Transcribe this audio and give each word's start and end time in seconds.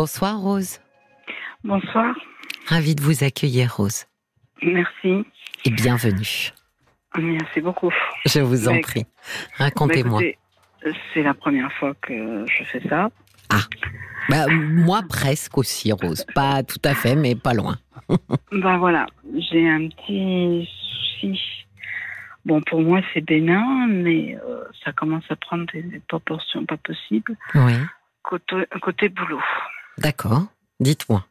Bonsoir 0.00 0.40
Rose. 0.40 0.80
Bonsoir. 1.62 2.14
Ravie 2.68 2.94
de 2.94 3.02
vous 3.02 3.22
accueillir 3.22 3.76
Rose. 3.76 4.06
Merci. 4.62 5.26
Et 5.66 5.70
bienvenue. 5.70 6.52
Merci 7.18 7.60
beaucoup. 7.60 7.92
Je 8.24 8.40
vous 8.40 8.66
en 8.66 8.80
prie. 8.80 9.04
Racontez-moi. 9.58 10.22
Bah, 10.22 10.90
c'est 11.12 11.22
la 11.22 11.34
première 11.34 11.70
fois 11.74 11.92
que 12.00 12.46
je 12.46 12.64
fais 12.64 12.80
ça. 12.88 13.10
Ah. 13.50 13.60
Bah, 14.30 14.46
moi 14.48 15.02
presque 15.06 15.58
aussi 15.58 15.92
Rose. 15.92 16.24
Pas 16.34 16.62
tout 16.62 16.80
à 16.82 16.94
fait, 16.94 17.14
mais 17.14 17.34
pas 17.34 17.52
loin. 17.52 17.76
bah 18.52 18.78
voilà, 18.78 19.04
j'ai 19.50 19.68
un 19.68 19.86
petit 19.88 20.66
souci. 21.20 21.38
Bon, 22.46 22.62
pour 22.62 22.80
moi, 22.80 23.02
c'est 23.12 23.20
bénin, 23.20 23.86
mais 23.86 24.34
euh, 24.48 24.64
ça 24.82 24.92
commence 24.92 25.24
à 25.28 25.36
prendre 25.36 25.66
des 25.74 26.00
proportions 26.08 26.64
pas 26.64 26.78
possibles. 26.78 27.36
Oui. 27.54 27.74
Côté, 28.22 28.64
côté 28.80 29.10
boulot. 29.10 29.42
D'accord. 30.00 30.44
Dites-moi. 30.80 31.24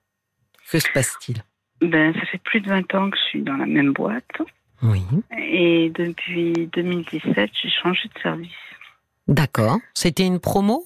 Que 0.71 0.79
se 0.79 0.87
passe-t-il? 0.93 1.43
Ben, 1.81 2.13
Ça 2.13 2.25
fait 2.27 2.41
plus 2.43 2.61
de 2.61 2.69
20 2.69 2.95
ans 2.95 3.09
que 3.09 3.17
je 3.17 3.23
suis 3.23 3.41
dans 3.41 3.57
la 3.57 3.65
même 3.65 3.93
boîte. 3.93 4.41
Oui. 4.83 5.01
Et 5.37 5.91
depuis 5.93 6.69
2017, 6.73 7.49
j'ai 7.61 7.69
changé 7.69 8.09
de 8.15 8.21
service. 8.21 8.49
D'accord. 9.27 9.77
C'était 9.93 10.25
une 10.25 10.39
promo? 10.39 10.85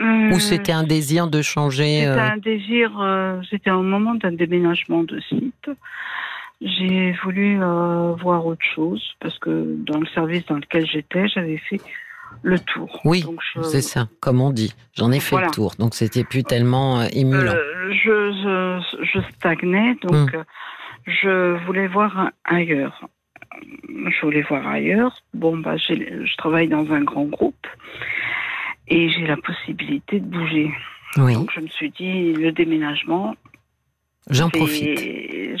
Ou 0.00 0.40
c'était 0.40 0.72
un 0.72 0.82
désir 0.82 1.28
de 1.28 1.40
changer 1.40 2.00
C'était 2.00 2.06
euh, 2.08 2.32
un 2.32 2.36
désir, 2.36 3.00
euh, 3.00 3.40
c'était 3.48 3.70
au 3.70 3.82
moment 3.82 4.16
d'un 4.16 4.32
déménagement 4.32 5.04
de 5.04 5.20
site. 5.20 5.70
J'ai 6.60 7.12
voulu 7.22 7.62
euh, 7.62 8.14
voir 8.14 8.44
autre 8.44 8.64
chose 8.74 9.14
parce 9.20 9.38
que 9.38 9.76
dans 9.86 10.00
le 10.00 10.06
service 10.06 10.44
dans 10.46 10.56
lequel 10.56 10.84
j'étais, 10.84 11.28
j'avais 11.28 11.58
fait 11.58 11.80
le 12.44 12.58
tour. 12.60 13.00
Oui, 13.04 13.24
c'est 13.62 13.80
ça, 13.80 14.06
comme 14.20 14.40
on 14.40 14.50
dit. 14.50 14.72
J'en 14.96 15.10
ai 15.10 15.18
fait 15.18 15.30
Voilà. 15.36 15.46
le 15.46 15.52
tour, 15.52 15.74
donc 15.78 15.94
c'était 15.94 16.22
plus 16.24 16.44
tellement 16.44 17.00
euh, 17.00 17.06
émulant. 17.12 17.52
Euh, 17.54 17.90
je, 17.92 18.80
je, 18.92 19.04
je 19.12 19.18
stagnais, 19.34 19.96
donc 20.02 20.32
Hmm. 20.32 20.36
euh, 20.36 20.44
je 21.06 21.64
voulais 21.64 21.86
voir 21.88 22.30
ailleurs. 22.44 23.08
Je 23.88 24.20
voulais 24.22 24.42
voir 24.42 24.66
ailleurs. 24.68 25.22
Bon, 25.32 25.56
bah, 25.56 25.76
je 25.76 26.36
travaille 26.36 26.68
dans 26.68 26.90
un 26.92 27.00
grand 27.02 27.24
groupe 27.24 27.66
et 28.88 29.08
j'ai 29.10 29.26
la 29.26 29.36
possibilité 29.36 30.20
de 30.20 30.26
bouger. 30.26 30.70
oui, 31.16 31.34
Donc 31.34 31.50
je 31.54 31.60
me 31.60 31.68
suis 31.68 31.90
dit, 31.90 32.32
le 32.34 32.52
déménagement, 32.52 33.34
j'en 34.30 34.50
profite. 34.50 34.98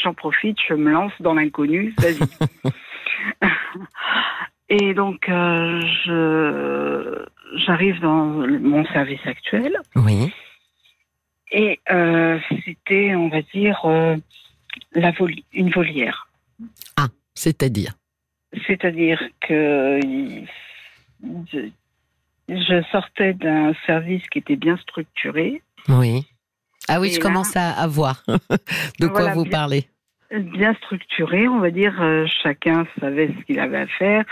J'en 0.02 0.12
profite, 0.12 0.58
je 0.68 0.74
me 0.74 0.90
lance 0.90 1.12
dans 1.20 1.34
l'inconnu, 1.34 1.94
vas-y. 1.98 2.18
et 4.76 4.94
donc, 4.94 5.28
euh, 5.28 5.80
je 6.04 7.24
j'arrive 7.64 8.00
dans 8.00 8.24
mon 8.24 8.84
service 8.86 9.24
actuel. 9.26 9.76
Oui, 9.94 10.32
Et 11.52 11.78
euh, 11.90 12.38
c'était, 12.64 13.14
on 13.14 13.28
va 13.28 13.42
dire, 13.42 13.80
euh, 13.84 14.16
la 14.92 15.12
voli- 15.12 15.44
une 15.52 15.70
volière. 15.70 16.28
c'est-à-dire? 17.36 17.94
C'est-à-dire 18.66 19.20
que 19.40 20.00
je, 21.52 21.68
je 22.48 22.82
sortais 22.92 23.34
d'un 23.34 23.72
service 23.86 24.22
qui 24.30 24.38
était 24.38 24.56
bien 24.56 24.76
structuré, 24.78 25.62
Oui. 25.88 26.24
Ah 26.88 27.00
oui, 27.00 27.08
Et 27.08 27.10
je 27.12 27.16
là- 27.18 27.22
commence 27.22 27.56
à, 27.56 27.70
à 27.72 27.86
voir 27.86 28.22
de 29.00 29.06
quoi 29.08 29.20
Voilà, 29.22 29.34
vous 29.34 29.42
bien- 29.44 29.50
parlez? 29.52 29.88
Bien 30.40 30.74
structuré, 30.74 31.48
on 31.48 31.60
va 31.60 31.70
dire, 31.70 32.00
euh, 32.02 32.26
chacun 32.42 32.86
savait 33.00 33.28
ce 33.28 33.44
qu'il 33.44 33.60
avait 33.60 33.78
à 33.78 33.86
faire. 33.86 34.24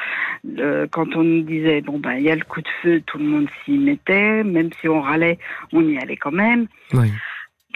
Euh, 0.59 0.87
quand 0.91 1.15
on 1.17 1.23
nous 1.23 1.43
disait, 1.43 1.81
bon, 1.81 1.99
ben, 1.99 2.15
il 2.15 2.23
y 2.23 2.31
a 2.31 2.37
le 2.37 2.45
coup 2.45 2.61
de 2.61 2.69
feu, 2.83 3.03
tout 3.07 3.19
le 3.19 3.25
monde 3.25 3.49
s'y 3.65 3.79
mettait, 3.79 4.43
même 4.45 4.71
si 4.81 4.89
on 4.89 5.01
râlait, 5.01 5.39
on 5.73 5.83
y 5.89 5.99
allait 5.99 6.17
quand 6.17 6.33
même. 6.33 6.67
Oui, 6.93 7.11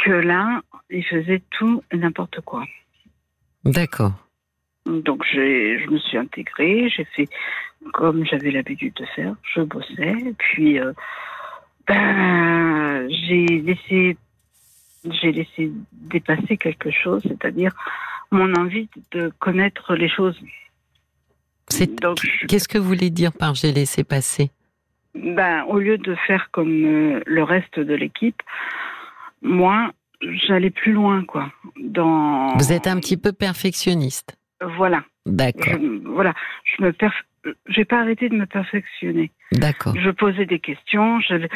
Que 0.04 0.10
là, 0.10 0.60
ils 0.90 1.04
faisaient 1.04 1.42
tout 1.50 1.82
et 1.92 1.96
n'importe 1.96 2.40
quoi. 2.40 2.64
d'accord. 3.64 4.12
Donc 4.86 5.24
je 5.32 5.90
me 5.90 5.98
suis 5.98 6.16
intégrée, 6.16 6.88
j'ai 6.88 7.04
fait 7.04 7.28
comme 7.92 8.24
j'avais 8.24 8.50
l'habitude 8.50 8.94
de 8.94 9.04
faire, 9.16 9.34
je 9.54 9.62
bossais, 9.62 10.14
puis 10.38 10.78
euh, 10.78 10.92
ben, 11.86 13.08
j'ai 13.10 13.46
laissé, 13.46 14.16
j'ai 15.04 15.32
laissé 15.32 15.72
dépasser 15.92 16.56
quelque 16.56 16.90
chose, 16.90 17.22
c'est-à-dire 17.24 17.72
mon 18.30 18.54
envie 18.54 18.88
de 19.12 19.32
connaître 19.38 19.94
les 19.94 20.08
choses. 20.08 20.38
C'est- 21.68 22.00
Donc, 22.00 22.18
je- 22.22 22.46
Qu'est-ce 22.46 22.68
que 22.68 22.78
vous 22.78 22.86
voulez 22.88 23.10
dire 23.10 23.32
par 23.32 23.54
j'ai 23.54 23.72
laissé 23.72 24.04
passer? 24.04 24.50
Ben, 25.14 25.64
au 25.64 25.78
lieu 25.78 25.98
de 25.98 26.14
faire 26.26 26.50
comme 26.50 26.84
euh, 26.84 27.20
le 27.26 27.42
reste 27.42 27.80
de 27.80 27.94
l'équipe, 27.94 28.40
moi, 29.42 29.90
j'allais 30.20 30.70
plus 30.70 30.92
loin, 30.92 31.24
quoi. 31.24 31.50
Dans 31.80 32.56
Vous 32.56 32.72
êtes 32.72 32.86
un 32.86 32.98
petit 33.00 33.16
peu 33.16 33.32
perfectionniste. 33.32 34.36
voilà, 34.62 35.02
D'accord, 35.26 35.72
je, 35.80 36.08
voilà, 36.08 36.34
je 36.64 36.82
me 36.84 36.92
perf... 36.92 37.14
j'ai 37.68 37.84
pas 37.84 38.00
arrêté 38.00 38.28
de 38.28 38.34
me 38.36 38.46
perfectionner. 38.46 39.30
d'accord. 39.52 39.94
Je 39.96 40.10
posais 40.10 40.46
des 40.46 40.58
questions. 40.60 41.20
Je, 41.20 41.46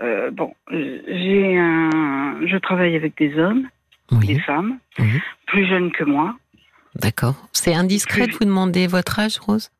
euh, 0.00 0.30
bon, 0.30 0.54
j'ai 0.70 1.56
un, 1.58 2.46
je 2.46 2.56
travaille 2.58 2.96
avec 2.96 3.16
des 3.16 3.38
hommes, 3.38 3.68
des 4.10 4.16
Oui, 4.34 4.38
femmes, 4.40 4.78
oui. 4.98 5.20
plus 5.46 5.66
jeunes 5.68 5.90
que 5.92 6.04
moi. 6.04 6.34
d'accord. 6.96 7.34
C'est 7.52 7.74
indiscret 7.74 8.26
de 8.26 8.32
vous 8.32 8.44
demander 8.44 8.86
votre 8.86 9.18
âge, 9.18 9.38
Rose? 9.38 9.70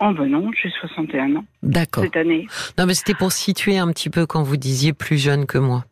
Oh 0.00 0.10
ben 0.12 0.26
non, 0.26 0.50
j'ai 0.60 0.70
61 0.80 1.36
ans 1.36 1.44
D'accord. 1.62 2.02
cette 2.02 2.16
année. 2.16 2.46
Non, 2.78 2.86
mais 2.86 2.94
c'était 2.94 3.14
pour 3.14 3.30
situer 3.30 3.78
un 3.78 3.88
petit 3.92 4.10
peu 4.10 4.26
quand 4.26 4.42
vous 4.42 4.56
disiez 4.56 4.92
plus 4.92 5.18
jeune 5.18 5.46
que 5.46 5.56
moi. 5.58 5.84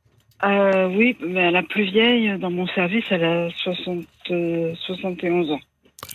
Euh, 0.45 0.89
oui, 0.89 1.17
mais 1.25 1.53
la 1.53 1.63
plus 1.63 1.85
vieille 1.85 2.37
dans 2.41 2.51
mon 2.51 2.67
service, 2.67 3.05
elle 3.11 3.23
a 3.25 3.49
60, 3.63 4.05
euh, 4.33 4.75
71 4.87 5.53
ans. 5.53 5.61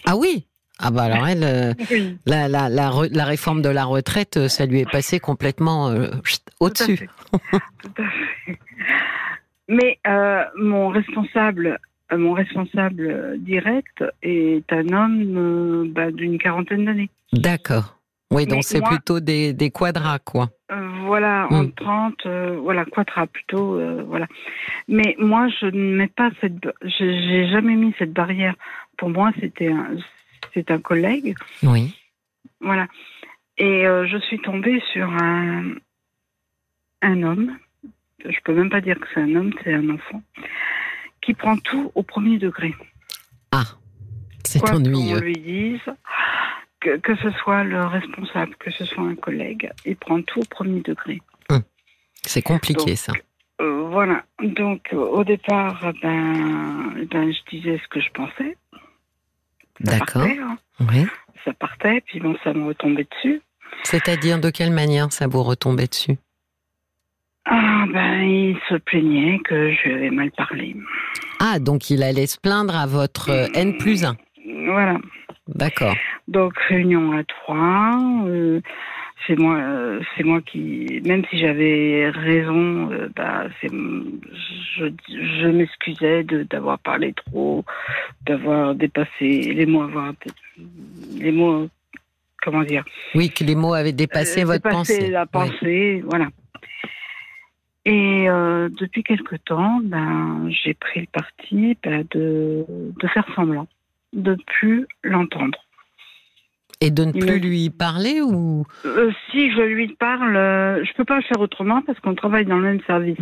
Ah 0.05 0.17
oui? 0.17 0.45
Ah 0.79 0.91
bah 0.91 1.03
alors 1.03 1.25
elle, 1.27 1.43
euh, 1.45 1.73
Oui, 1.89 2.17
la, 2.25 2.49
la, 2.49 2.67
la, 2.69 3.25
réforme 3.25 3.61
de 3.61 3.69
la 3.69 3.85
retraite, 3.85 4.35
euh, 4.35 4.47
ça 4.49 4.65
lui 4.65 4.81
est 4.81 4.91
passé 4.91 5.19
complètement 5.21 5.87
euh, 5.89 6.09
au-dessus. 6.59 7.07
Tout 7.31 7.37
à 7.37 7.39
fait. 7.39 7.59
Tout 7.81 8.01
à 8.03 8.09
fait. 8.45 8.59
Mais 9.67 9.99
euh, 10.07 10.43
mon 10.57 10.89
responsable, 10.89 11.79
euh, 12.11 12.17
mon 12.17 12.33
responsable 12.33 13.37
direct 13.39 14.03
est 14.21 14.71
un 14.71 14.87
homme 14.93 15.33
euh, 15.37 15.85
bah, 15.89 16.11
d'une 16.11 16.37
quarantaine 16.37 16.85
d'années. 16.85 17.09
D'accord. 17.33 17.95
Oui, 18.31 18.45
donc 18.45 18.63
c'est 18.65 18.81
plutôt 18.83 19.19
des, 19.21 19.53
des 19.53 19.71
quadras, 19.71 20.19
quoi. 20.19 20.49
Voilà, 21.05 21.47
Mm. 21.49 21.53
en 21.55 21.69
30, 21.69 22.25
euh, 22.25 22.57
voilà, 22.61 22.83
quadra 22.83 23.25
plutôt, 23.25 23.79
voilà. 24.05 24.27
Mais 24.89 25.15
moi, 25.17 25.47
je 25.61 25.67
ne 25.67 25.95
mets 25.95 26.07
pas 26.09 26.29
cette, 26.41 26.67
j'ai 26.83 27.47
jamais 27.49 27.75
mis 27.75 27.93
cette 27.97 28.11
barrière. 28.11 28.53
Pour 28.97 29.09
moi, 29.09 29.31
c'était 29.39 29.69
un, 29.71 29.95
c'est 30.53 30.69
un 30.71 30.79
collègue, 30.79 31.35
Oui. 31.63 31.95
voilà. 32.59 32.87
Et 33.57 33.87
euh, 33.87 34.05
je 34.07 34.17
suis 34.17 34.39
tombée 34.39 34.81
sur 34.91 35.07
un, 35.09 35.75
un 37.01 37.23
homme, 37.23 37.57
je 38.23 38.37
peux 38.43 38.53
même 38.53 38.69
pas 38.69 38.81
dire 38.81 38.99
que 38.99 39.07
c'est 39.13 39.21
un 39.21 39.35
homme, 39.35 39.53
c'est 39.63 39.73
un 39.73 39.89
enfant, 39.89 40.21
qui 41.21 41.33
prend 41.33 41.57
tout 41.57 41.91
au 41.95 42.03
premier 42.03 42.37
degré. 42.37 42.73
Ah, 43.51 43.63
c'est 44.43 44.59
Quoi 44.59 44.71
qu'on 44.71 44.77
ennuyeux. 44.77 45.19
lui 45.19 45.33
dise, 45.33 45.81
que, 46.79 46.97
que 46.97 47.15
ce 47.17 47.31
soit 47.31 47.63
le 47.63 47.85
responsable, 47.85 48.55
que 48.59 48.71
ce 48.71 48.85
soit 48.85 49.03
un 49.03 49.15
collègue, 49.15 49.71
il 49.85 49.95
prend 49.95 50.21
tout 50.21 50.39
au 50.41 50.45
premier 50.45 50.81
degré. 50.81 51.21
C'est 52.25 52.41
compliqué, 52.41 52.91
Donc, 52.91 52.97
ça. 52.97 53.13
Euh, 53.61 53.87
voilà. 53.89 54.23
Donc, 54.43 54.89
au 54.91 55.23
départ, 55.23 55.93
ben, 56.01 57.05
ben, 57.09 57.31
je 57.31 57.55
disais 57.55 57.79
ce 57.81 57.87
que 57.87 58.01
je 58.01 58.09
pensais. 58.11 58.57
Ça 58.73 59.99
D'accord. 59.99 60.23
partait, 60.23 60.39
hein. 60.39 60.57
Oui. 60.81 61.05
Ça 61.45 61.53
partait, 61.53 62.01
puis 62.01 62.19
bon, 62.19 62.35
ça 62.43 62.51
me 62.53 62.65
retombait 62.65 63.07
dessus. 63.09 63.41
C'est-à-dire, 63.83 64.39
de 64.41 64.49
quelle 64.49 64.71
manière 64.71 65.13
ça 65.13 65.27
vous 65.27 65.41
retombait 65.43 65.87
dessus? 65.87 66.17
Ah, 67.49 67.85
ben, 67.91 68.21
il 68.23 68.57
se 68.69 68.75
plaignait 68.75 69.39
que 69.39 69.71
je 69.71 69.87
lui 69.87 69.93
avais 69.95 70.09
mal 70.09 70.31
parlé. 70.31 70.75
Ah, 71.39 71.59
donc 71.59 71.89
il 71.89 72.03
allait 72.03 72.27
se 72.27 72.39
plaindre 72.39 72.75
à 72.75 72.85
votre 72.87 73.29
euh, 73.29 73.47
N 73.53 73.77
plus 73.77 74.03
1. 74.03 74.15
Voilà. 74.65 74.97
D'accord. 75.47 75.95
Donc, 76.27 76.57
réunion 76.67 77.13
à 77.17 77.23
trois. 77.23 77.97
euh, 78.27 78.59
c'est 79.25 79.37
moi, 79.37 79.55
euh, 79.57 80.01
c'est 80.15 80.23
moi 80.23 80.41
qui, 80.41 81.01
même 81.05 81.23
si 81.29 81.37
j'avais 81.37 82.09
raison, 82.09 82.91
euh, 82.91 83.07
bah, 83.15 83.45
c'est, 83.61 83.69
je, 83.71 84.85
je 85.07 85.47
m'excusais 85.47 86.23
de 86.23 86.43
d'avoir 86.43 86.79
parlé 86.79 87.13
trop, 87.13 87.63
d'avoir 88.25 88.75
dépassé 88.75 89.09
les 89.53 89.65
mots, 89.65 89.83
avoir 89.83 90.13
les 91.17 91.31
mots, 91.31 91.67
comment 92.41 92.63
dire, 92.63 92.83
Oui, 93.15 93.29
que 93.29 93.43
les 93.43 93.55
mots 93.55 93.73
avaient 93.73 93.91
dépassé 93.93 94.43
votre 94.43 94.63
dépasser 94.63 94.97
pensée. 94.99 95.09
la 95.09 95.21
Oui. 95.23 95.27
pensée, 95.31 96.03
voilà. 96.05 96.27
Et 97.87 98.29
euh, 98.29 98.67
depuis 98.67 99.01
quelque 99.01 99.37
temps, 99.37 99.79
ben, 99.81 100.49
j'ai 100.49 100.73
pris 100.73 100.99
le 100.99 101.07
parti 101.09 101.77
ben, 101.81 102.05
de, 102.11 102.65
de 102.67 103.07
faire 103.07 103.25
semblant, 103.33 103.65
de 104.11 104.35
plus 104.45 104.85
l'entendre. 105.05 105.57
Et 106.81 106.91
de 106.91 107.05
ne 107.05 107.13
plus 107.13 107.39
lui 107.39 107.69
parler 107.69 108.19
ou? 108.19 108.65
Euh, 108.85 109.09
si 109.31 109.49
je 109.51 109.61
lui 109.61 109.87
parle, 109.95 110.35
euh, 110.35 110.83
je 110.83 110.91
peux 110.97 111.05
pas 111.05 111.15
le 111.15 111.21
faire 111.21 111.39
autrement 111.39 111.81
parce 111.81 111.97
qu'on 112.01 112.13
travaille 112.13 112.45
dans 112.45 112.57
le 112.57 112.63
même 112.63 112.81
service. 112.85 113.17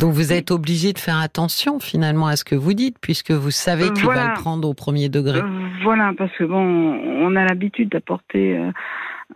Donc 0.00 0.12
vous 0.12 0.32
êtes 0.32 0.50
obligé 0.50 0.92
de 0.92 0.98
faire 0.98 1.18
attention 1.18 1.78
finalement 1.78 2.26
à 2.26 2.34
ce 2.34 2.44
que 2.44 2.56
vous 2.56 2.74
dites, 2.74 2.96
puisque 3.00 3.30
vous 3.30 3.52
savez 3.52 3.92
qu'il 3.92 4.06
va 4.06 4.30
le 4.30 4.34
prendre 4.34 4.68
au 4.68 4.74
premier 4.74 5.08
degré. 5.08 5.40
Voilà, 5.84 6.12
parce 6.18 6.32
que 6.32 6.42
bon, 6.42 6.58
on 6.58 7.36
a 7.36 7.44
l'habitude 7.44 7.90
d'apporter 7.90 8.58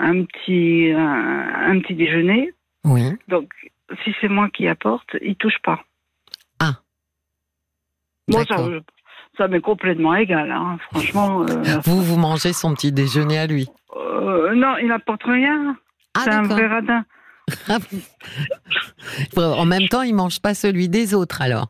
un 0.00 0.25
petit 0.25 0.93
un, 0.93 1.79
petit 1.81 1.94
déjeuner. 1.94 2.52
Oui. 2.85 3.02
Donc 3.29 3.49
si 4.05 4.15
c'est 4.21 4.29
moi 4.29 4.49
qui 4.51 4.69
apporte, 4.69 5.09
il 5.23 5.37
touche 5.37 5.59
pas. 5.63 5.81
Ah. 6.59 6.75
Bon, 8.29 8.45
ça, 8.45 8.57
ça 9.37 9.49
m'est 9.49 9.61
complètement 9.61 10.15
égal, 10.15 10.51
hein. 10.51 10.79
franchement. 10.91 11.45
vous 11.85 12.03
vous 12.03 12.17
mangez 12.17 12.53
son 12.53 12.75
petit 12.75 12.93
déjeuner 12.93 13.39
à 13.39 13.47
lui. 13.47 13.69
non, 13.95 14.77
il 14.79 14.89
n'apporte 14.89 15.25
rien. 15.25 15.77
Ah, 16.15 16.21
c'est 16.25 16.31
un 16.31 16.43
vrai 16.43 16.67
radin. 16.67 17.05
en 19.37 19.65
même 19.65 19.89
temps, 19.89 20.03
il 20.03 20.15
mange 20.15 20.41
pas 20.41 20.55
celui 20.55 20.89
des 20.89 21.15
autres 21.15 21.43
alors. 21.43 21.69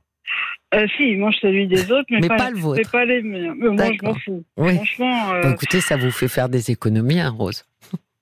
Euh, 0.73 0.87
si, 0.97 1.11
il 1.11 1.19
mange 1.19 1.35
celui 1.41 1.67
des 1.67 1.91
autres, 1.91 2.07
mais, 2.11 2.29
pas, 2.29 2.51
le 2.51 2.59
vôtre. 2.59 2.89
pas 2.93 3.05
les 3.05 3.23
miens. 3.23 3.55
Mais 3.57 3.71
moi, 3.71 3.91
je 3.93 4.07
m'en 4.07 4.15
fous. 4.15 4.45
Franchement. 4.57 5.33
Euh, 5.33 5.53
écoutez, 5.53 5.81
ça 5.81 5.97
vous 5.97 6.13
fait 6.13 6.29
faire 6.29 6.49
des 6.49 6.71
économies, 6.71 7.21
hein, 7.21 7.31
Rose. 7.31 7.65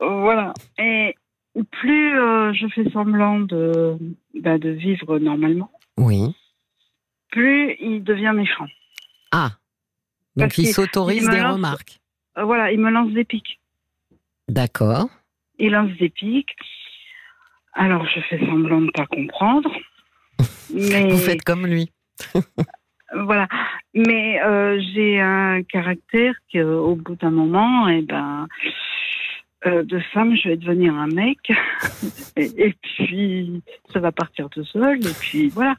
Euh, 0.01 0.21
voilà. 0.21 0.55
Et 0.79 1.15
plus 1.64 2.14
je 2.55 2.66
fais 2.75 2.88
semblant 2.90 3.40
de, 3.40 3.96
bah, 4.34 4.58
de 4.58 4.70
vivre 4.70 5.19
normalement, 5.19 5.70
oui. 5.96 6.34
plus 7.31 7.75
il 7.81 8.02
devient 8.05 8.32
méchant. 8.34 8.66
Ah. 9.32 9.52
Donc 10.37 10.56
il 10.58 10.66
s'autorise 10.66 11.28
des 11.28 11.43
remarques. 11.43 11.99
voilà, 12.37 12.72
il 12.72 12.78
me 12.78 12.90
lance 12.90 13.12
des 13.12 13.25
pics. 13.25 13.58
D'accord. 14.49 15.08
Il 15.58 15.72
lance 15.72 15.90
des 15.99 16.08
pics. 16.08 16.56
Alors, 17.75 18.05
je 18.06 18.20
fais 18.22 18.38
semblant 18.38 18.81
de 18.81 18.87
ne 18.87 18.90
pas 18.90 19.06
comprendre. 19.06 19.70
Mais... 20.75 21.10
Vous 21.10 21.19
faites 21.19 21.43
comme 21.43 21.66
lui. 21.66 21.93
voilà. 23.14 23.46
Mais 23.94 24.40
euh, 24.43 24.81
j'ai 24.93 25.20
un 25.20 25.62
caractère 25.62 26.34
qu'au 26.52 26.96
bout 26.96 27.16
d'un 27.16 27.31
moment, 27.31 27.88
eh 27.88 28.02
ben, 28.02 28.49
euh, 29.66 29.82
de 29.82 29.99
femme, 30.12 30.37
je 30.37 30.50
vais 30.50 30.56
devenir 30.56 30.94
un 30.94 31.08
mec. 31.08 31.38
et, 32.37 32.75
puis, 32.81 33.60
ça 33.93 33.99
va 33.99 34.12
partir 34.12 34.49
tout 34.50 34.64
seul. 34.64 35.05
Et 35.05 35.14
puis, 35.19 35.49
voilà. 35.49 35.75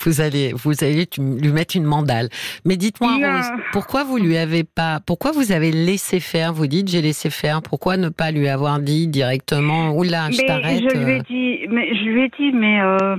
Vous 0.00 0.20
allez, 0.20 0.52
vous 0.52 0.82
allez 0.82 1.06
lui 1.16 1.52
mettre 1.52 1.76
une 1.76 1.84
mandale. 1.84 2.28
Mais 2.64 2.76
dites-moi, 2.76 3.12
Rose, 3.14 3.50
pourquoi 3.72 4.02
vous 4.02 4.16
lui 4.16 4.36
avez 4.36 4.64
pas, 4.64 4.98
pourquoi 5.06 5.30
vous 5.30 5.52
avez 5.52 5.70
laissé 5.70 6.18
faire 6.18 6.52
Vous 6.52 6.66
dites, 6.66 6.88
j'ai 6.88 7.02
laissé 7.02 7.30
faire. 7.30 7.62
Pourquoi 7.62 7.96
ne 7.96 8.08
pas 8.08 8.32
lui 8.32 8.48
avoir 8.48 8.80
dit 8.80 9.06
directement, 9.06 9.96
oula, 9.96 10.30
je 10.32 10.44
t'arrête 10.44 10.82
Je 10.82 10.98
lui 10.98 11.12
ai 11.12 11.20
euh. 11.20 11.22
dit, 11.22 11.68
mais 11.68 11.94
je 11.94 12.04
lui 12.04 12.24
ai 12.24 12.30
dit, 12.36 12.52
mais 12.52 12.80
euh, 12.80 13.16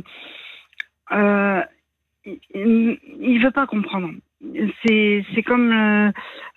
euh, 1.14 1.62
il, 2.26 3.00
il 3.22 3.42
veut 3.42 3.52
pas 3.52 3.66
comprendre. 3.66 4.10
C'est, 4.86 5.24
c'est 5.34 5.42
comme, 5.42 5.72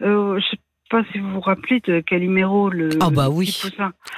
je 0.00 0.56
pas 0.88 1.02
si 1.12 1.18
vous 1.18 1.30
vous 1.30 1.40
rappelez 1.40 1.80
de 1.86 2.00
Calimero, 2.00 2.70
le. 2.70 2.90
Ah 3.00 3.10
bah 3.10 3.28
oui. 3.28 3.60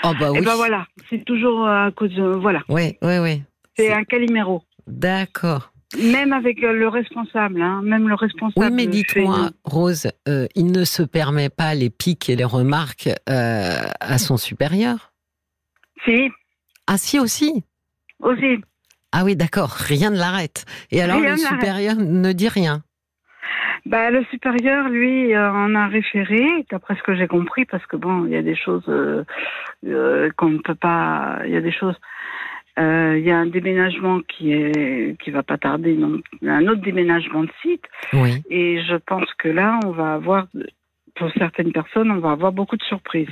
Ah 0.02 0.12
bah 0.18 0.32
oui. 0.32 0.38
Et 0.38 0.42
ben 0.42 0.54
voilà, 0.54 0.86
c'est 1.08 1.24
toujours 1.24 1.66
à 1.66 1.90
cause 1.90 2.14
de 2.14 2.22
voilà. 2.22 2.62
Oui, 2.68 2.96
oui, 3.02 3.18
oui. 3.18 3.42
C'est 3.76 3.92
un 3.92 4.04
Calimero. 4.04 4.62
D'accord. 4.86 5.72
Même 6.00 6.32
avec 6.32 6.60
le 6.60 6.86
responsable, 6.88 7.60
hein, 7.60 7.80
même 7.82 8.08
le 8.08 8.14
responsable. 8.14 8.64
Oui, 8.64 8.72
mais 8.72 8.86
dites-moi, 8.86 9.50
Rose, 9.64 10.08
euh, 10.28 10.46
il 10.54 10.70
ne 10.70 10.84
se 10.84 11.02
permet 11.02 11.48
pas 11.48 11.74
les 11.74 11.90
pics 11.90 12.30
et 12.30 12.36
les 12.36 12.44
remarques 12.44 13.08
euh, 13.28 13.82
à 13.98 14.18
son 14.18 14.36
supérieur? 14.36 15.12
Si. 16.04 16.30
Ah 16.86 16.96
si 16.96 17.18
aussi? 17.18 17.64
Aussi. 18.20 18.60
Ah 19.10 19.24
oui, 19.24 19.34
d'accord, 19.34 19.70
rien 19.70 20.10
ne 20.10 20.18
l'arrête. 20.18 20.64
Et 20.92 21.02
alors 21.02 21.18
le 21.18 21.36
supérieur 21.36 21.96
ne 21.96 22.32
dit 22.32 22.48
rien 22.48 22.84
bah, 23.86 24.10
le 24.10 24.24
supérieur, 24.24 24.88
lui, 24.88 25.34
euh, 25.34 25.50
en 25.50 25.74
a 25.74 25.86
référé, 25.88 26.46
d'après 26.70 26.96
ce 26.96 27.02
que 27.02 27.14
j'ai 27.14 27.26
compris, 27.26 27.64
parce 27.64 27.84
que 27.86 27.96
bon, 27.96 28.26
il 28.26 28.32
y 28.32 28.36
a 28.36 28.42
des 28.42 28.56
choses 28.56 28.84
euh, 28.88 29.24
euh, 29.86 30.30
qu'on 30.36 30.50
ne 30.50 30.58
peut 30.58 30.74
pas. 30.74 31.40
Il 31.46 31.52
y 31.52 31.56
a 31.56 31.60
des 31.60 31.72
choses. 31.72 31.96
Il 32.76 33.22
y 33.26 33.30
a 33.30 33.36
un 33.36 33.46
déménagement 33.46 34.20
qui 34.20 34.52
est 34.54 35.20
qui 35.20 35.30
va 35.30 35.42
pas 35.42 35.58
tarder, 35.58 35.94
donc 35.96 36.24
un 36.42 36.66
autre 36.66 36.80
déménagement 36.80 37.42
de 37.42 37.50
site. 37.60 37.84
Oui. 38.14 38.42
Et 38.48 38.82
je 38.82 38.96
pense 38.96 39.26
que 39.38 39.48
là, 39.48 39.78
on 39.84 39.90
va 39.90 40.14
avoir, 40.14 40.46
pour 41.14 41.30
certaines 41.36 41.72
personnes, 41.72 42.10
on 42.10 42.20
va 42.20 42.30
avoir 42.30 42.52
beaucoup 42.52 42.78
de 42.78 42.82
surprises. 42.84 43.28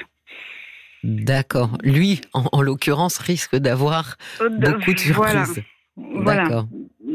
D'accord. 1.03 1.79
Lui, 1.83 2.21
en, 2.35 2.61
l'occurrence, 2.61 3.17
risque 3.17 3.56
d'avoir 3.56 4.17
beaucoup 4.39 4.93
de 4.93 4.99
surprises. 4.99 5.62
Voilà. 5.97 6.43
D'accord 6.43 6.67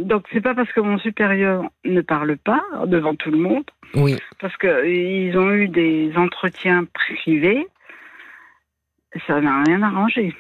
donc 0.04 0.26
c'est 0.32 0.42
pas 0.42 0.54
parce 0.54 0.72
que 0.72 0.82
mon 0.82 0.98
supérieur 1.00 1.64
ne 1.86 2.02
parle 2.02 2.38
pas 2.38 2.64
devant 2.86 3.16
tout 3.16 3.32
le 3.32 3.38
monde. 3.38 3.66
Oui. 3.96 4.18
Parce 4.40 4.56
qu'ils 4.58 5.38
ont 5.38 5.52
eu 5.52 5.68
des 5.68 6.12
entretiens 6.16 6.86
privés. 6.94 7.68
Ça 9.28 9.40
n'a 9.42 9.64
rien 9.64 9.82
arrangé. 9.84 10.36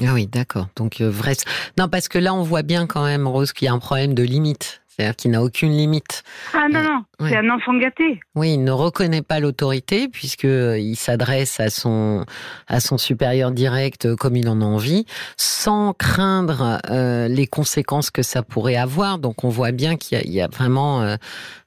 Ah 0.00 0.14
oui, 0.14 0.26
d'accord. 0.26 0.68
Donc 0.76 1.00
euh, 1.00 1.10
vrai. 1.10 1.32
Non, 1.78 1.88
parce 1.88 2.08
que 2.08 2.18
là, 2.18 2.34
on 2.34 2.42
voit 2.42 2.62
bien 2.62 2.86
quand 2.86 3.04
même, 3.04 3.26
Rose, 3.26 3.52
qu'il 3.52 3.66
y 3.66 3.68
a 3.68 3.72
un 3.72 3.78
problème 3.78 4.14
de 4.14 4.22
limite. 4.22 4.82
C'est-à-dire 5.00 5.16
qu'il 5.16 5.30
n'a 5.30 5.42
aucune 5.42 5.70
limite. 5.70 6.22
Ah 6.52 6.68
non, 6.70 6.82
non, 6.82 7.04
c'est 7.26 7.36
un 7.38 7.48
enfant 7.48 7.72
gâté. 7.72 8.20
Oui, 8.34 8.52
il 8.52 8.64
ne 8.64 8.70
reconnaît 8.70 9.22
pas 9.22 9.40
l'autorité 9.40 10.08
puisqu'il 10.08 10.50
euh, 10.50 10.94
s'adresse 10.94 11.58
à 11.58 11.70
son, 11.70 12.26
à 12.68 12.80
son 12.80 12.98
supérieur 12.98 13.50
direct 13.50 14.04
euh, 14.04 14.14
comme 14.14 14.36
il 14.36 14.46
en 14.46 14.60
a 14.60 14.64
envie, 14.64 15.06
sans 15.38 15.94
craindre 15.94 16.80
euh, 16.90 17.28
les 17.28 17.46
conséquences 17.46 18.10
que 18.10 18.20
ça 18.20 18.42
pourrait 18.42 18.76
avoir. 18.76 19.18
Donc 19.18 19.42
on 19.42 19.48
voit 19.48 19.72
bien 19.72 19.96
qu'il 19.96 20.20
y, 20.30 20.40
a 20.42 20.48
vraiment 20.48 21.00
un, 21.00 21.18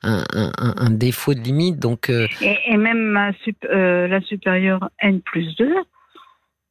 un, 0.04 0.90
défaut 0.92 1.34
de 1.34 1.40
limite. 1.40 1.80
Donc, 1.80 2.12
et, 2.12 2.78
même 2.78 3.14
la 3.14 4.22
supérieure 4.22 4.92
N 5.00 5.22
plus 5.22 5.56
2, 5.56 5.74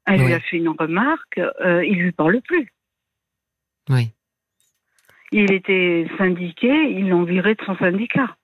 elle 0.06 0.20
lui 0.20 0.32
a 0.32 0.38
fait 0.38 0.58
une 0.58 0.68
remarque, 0.68 1.40
il 1.64 1.96
lui 1.96 2.12
parle 2.12 2.40
plus. 2.42 2.72
Oui. 3.90 4.12
Il 5.32 5.50
était 5.52 6.06
syndiqué, 6.18 6.68
ils 6.68 7.08
l'ont 7.08 7.24
viré 7.24 7.54
de 7.54 7.64
son 7.64 7.76
syndicat. 7.76 8.36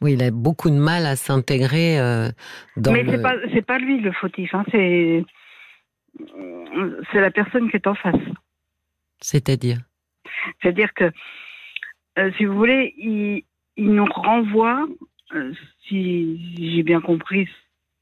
Oui, 0.00 0.14
il 0.14 0.22
a 0.22 0.30
beaucoup 0.30 0.70
de 0.70 0.78
mal 0.78 1.06
à 1.06 1.14
s'intégrer 1.14 1.98
euh, 2.00 2.30
dans 2.76 2.92
Mais 2.92 3.04
c'est 3.06 3.22
pas 3.22 3.34
c'est 3.52 3.64
pas 3.64 3.78
lui 3.78 4.00
le 4.00 4.12
fautif, 4.12 4.54
hein, 4.54 4.64
c'est 4.70 5.24
c'est 7.12 7.20
la 7.20 7.30
personne 7.30 7.70
qui 7.70 7.76
est 7.76 7.86
en 7.86 7.94
face. 7.94 8.16
C'est-à-dire? 9.20 9.78
C'est-à-dire 10.60 10.92
que 10.94 11.12
euh, 12.18 12.30
si 12.36 12.44
vous 12.44 12.54
voulez, 12.54 12.94
il, 12.98 13.44
nous 13.76 14.04
renvoie, 14.04 14.86
euh, 15.34 15.52
si 15.86 16.74
j'ai 16.74 16.82
bien 16.82 17.00
compris 17.00 17.48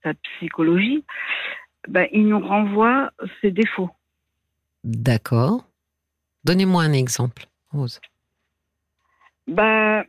sa 0.03 0.15
psychologie, 0.15 1.05
ben, 1.89 2.09
il 2.13 2.27
nous 2.27 2.41
renvoie 2.41 3.11
ses 3.41 3.51
défauts. 3.51 3.91
D'accord. 4.85 5.69
Donnez-moi 6.45 6.83
un 6.83 6.93
exemple. 6.93 7.47
Rose 7.71 8.01
bah, 9.49 10.05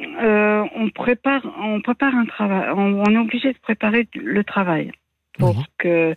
euh, 0.00 0.64
on 0.74 0.90
prépare, 0.90 1.42
on 1.58 1.80
prépare 1.80 2.14
un 2.14 2.26
travail. 2.26 2.70
On, 2.76 3.04
est 3.04 3.16
obligé 3.16 3.52
de 3.52 3.58
préparer 3.58 4.06
le 4.14 4.44
travail 4.44 4.92
pour 5.38 5.64
que 5.78 6.14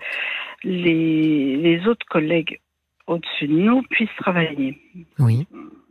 les, 0.63 1.55
les, 1.55 1.87
autres 1.87 2.05
collègues 2.07 2.59
au-dessus 3.07 3.47
de 3.47 3.53
nous 3.53 3.81
puissent 3.83 4.09
travailler. 4.17 4.77
Oui. 5.17 5.47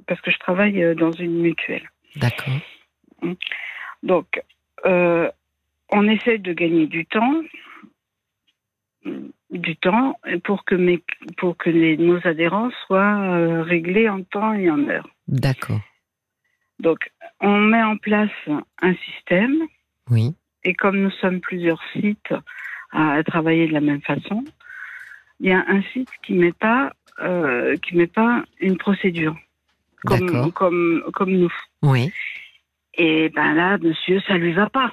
Parce 0.06 0.20
que 0.20 0.30
je 0.30 0.38
travaille 0.38 0.82
euh, 0.82 0.94
dans 0.94 1.12
une 1.12 1.40
mutuelle. 1.40 1.90
D'accord. 2.16 2.54
Donc, 4.02 4.42
euh, 4.84 5.30
on 5.90 6.06
essaie 6.06 6.38
de 6.38 6.52
gagner 6.52 6.86
du 6.86 7.06
temps 7.06 7.42
du 9.50 9.76
temps 9.76 10.18
pour 10.44 10.64
que, 10.64 10.74
mes, 10.74 11.02
pour 11.36 11.56
que 11.56 11.70
les, 11.70 11.96
nos 11.96 12.18
adhérents 12.26 12.70
soient 12.86 13.20
euh, 13.20 13.62
réglés 13.62 14.08
en 14.08 14.22
temps 14.22 14.52
et 14.52 14.70
en 14.70 14.88
heure. 14.88 15.08
D'accord. 15.26 15.80
Donc, 16.80 17.10
on 17.40 17.58
met 17.58 17.82
en 17.82 17.96
place 17.96 18.30
un 18.82 18.94
système. 18.94 19.56
Oui. 20.10 20.34
Et 20.64 20.74
comme 20.74 21.00
nous 21.00 21.10
sommes 21.10 21.40
plusieurs 21.40 21.82
sites 21.92 22.34
à 22.92 23.22
travailler 23.24 23.68
de 23.68 23.72
la 23.72 23.80
même 23.80 24.02
façon, 24.02 24.44
il 25.40 25.48
y 25.48 25.52
a 25.52 25.64
un 25.68 25.82
site 25.92 26.10
qui 26.24 26.34
met 26.34 26.52
pas 26.52 26.92
euh, 27.20 27.76
qui 27.76 27.96
met 27.96 28.06
pas 28.06 28.44
une 28.60 28.76
procédure 28.76 29.36
comme 30.04 30.52
comme 30.52 31.02
comme 31.12 31.32
nous. 31.32 31.52
Oui. 31.82 32.12
Et 32.94 33.28
ben 33.30 33.54
là, 33.54 33.78
monsieur, 33.78 34.20
ça 34.26 34.36
lui 34.36 34.52
va 34.52 34.68
pas. 34.68 34.92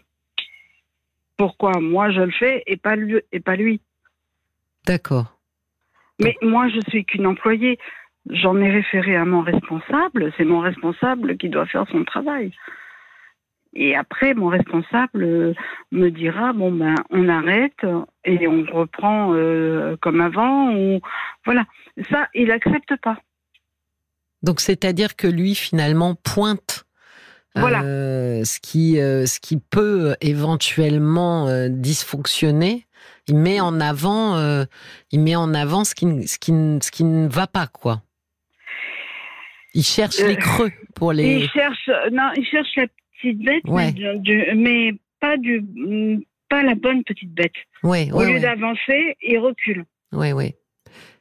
Pourquoi 1.37 1.79
moi 1.79 2.11
je 2.11 2.21
le 2.21 2.31
fais 2.31 2.63
et 2.67 2.77
pas 2.77 2.95
lui 2.95 3.19
et 3.31 3.39
pas 3.39 3.55
lui? 3.55 3.81
D'accord. 4.85 5.37
Mais 6.19 6.35
moi, 6.41 6.67
je 6.69 6.79
suis 6.89 7.05
qu'une 7.05 7.27
employée. 7.27 7.77
J'en 8.29 8.57
ai 8.57 8.71
référé 8.71 9.15
à 9.15 9.25
mon 9.25 9.41
responsable. 9.41 10.31
C'est 10.37 10.45
mon 10.45 10.59
responsable 10.59 11.37
qui 11.37 11.49
doit 11.49 11.65
faire 11.65 11.85
son 11.91 12.03
travail. 12.03 12.51
Et 13.75 13.95
après, 13.95 14.33
mon 14.33 14.47
responsable 14.47 15.23
euh, 15.23 15.53
me 15.91 16.09
dira 16.09 16.53
bon 16.53 16.71
ben, 16.71 16.95
on 17.09 17.27
arrête 17.27 17.85
et 18.23 18.47
on 18.47 18.63
reprend 18.71 19.33
euh, 19.33 19.97
comme 20.01 20.21
avant. 20.21 20.73
Ou 20.73 21.01
voilà. 21.43 21.65
Ça, 22.09 22.27
il 22.33 22.51
accepte 22.51 22.95
pas. 23.01 23.17
Donc 24.41 24.61
c'est-à-dire 24.61 25.15
que 25.15 25.27
lui 25.27 25.55
finalement 25.55 26.15
pointe 26.15 26.85
Voilà. 27.55 27.83
euh, 27.83 28.43
ce 28.45 28.59
qui 28.59 28.99
euh, 28.99 29.25
ce 29.25 29.39
qui 29.39 29.57
peut 29.59 30.15
éventuellement 30.21 31.67
dysfonctionner. 31.69 32.85
Il 33.27 33.35
met 33.37 33.59
en 33.59 33.79
avant 33.81 34.35
euh, 34.37 34.65
il 35.11 35.19
met 35.21 35.35
en 35.35 35.53
avant 35.53 35.83
ce 35.83 35.95
qui 35.95 36.05
ne- 36.05 36.21
ce 36.27 36.37
qui 36.37 36.51
ce 36.51 36.91
qui 36.91 37.03
ne 37.03 37.27
va 37.27 37.47
pas 37.47 37.67
quoi. 37.67 38.01
Il 39.73 39.83
cherche 39.83 40.19
Euh, 40.21 40.27
les 40.27 40.37
creux 40.37 40.71
pour 40.95 41.11
les. 41.11 41.39
Il 41.41 41.49
cherche, 41.49 41.89
non, 42.11 42.31
il 42.37 42.45
cherche 42.45 42.69
la 42.77 42.85
petite 43.21 43.39
bête, 43.43 43.63
Ouais. 43.65 43.91
mais, 43.93 44.19
du- 44.19 44.51
mais 44.55 44.93
pas 45.19 45.35
du, 45.37 45.61
pas 46.49 46.63
la 46.63 46.75
bonne 46.75 47.03
petite 47.03 47.33
bête. 47.33 47.51
Ouais, 47.83 48.09
Au 48.13 48.19
ouais, 48.19 48.27
lieu 48.27 48.33
ouais, 48.35 48.39
d'avancer, 48.39 49.17
il 49.21 49.37
recule. 49.39 49.83
ouais. 50.13 50.55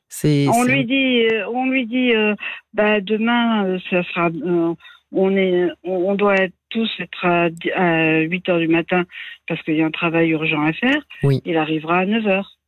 C'est. 0.08 0.46
On 0.49 0.62
lui 0.62 0.84
dit, 0.84 1.26
euh, 1.32 1.49
on 1.49 1.66
lui 1.68 1.87
dit, 1.87 2.14
euh, 2.14 2.37
bah 2.73 3.00
demain, 3.00 3.64
euh, 3.66 3.78
ça 3.90 4.04
sera, 4.04 4.28
euh, 4.28 4.75
on 5.14 5.37
est, 5.37 5.68
on, 5.85 6.11
on 6.11 6.14
doit 6.14 6.37
être 6.37 6.54
tous 6.71 6.90
être 6.99 7.25
à, 7.25 7.50
dix- 7.50 7.73
à 7.73 8.21
8 8.21 8.49
heures 8.49 8.59
du 8.59 8.68
matin 8.68 9.04
parce 9.47 9.62
qu'il 9.62 9.75
y 9.76 9.83
a 9.83 9.87
un 9.87 9.90
travail 9.90 10.30
urgent 10.30 10.62
à 10.62 10.73
faire. 10.73 11.02
Oui. 11.23 11.40
Il 11.44 11.56
arrivera 11.56 11.99
à 11.99 12.06
9 12.06 12.26
heures. 12.26 12.59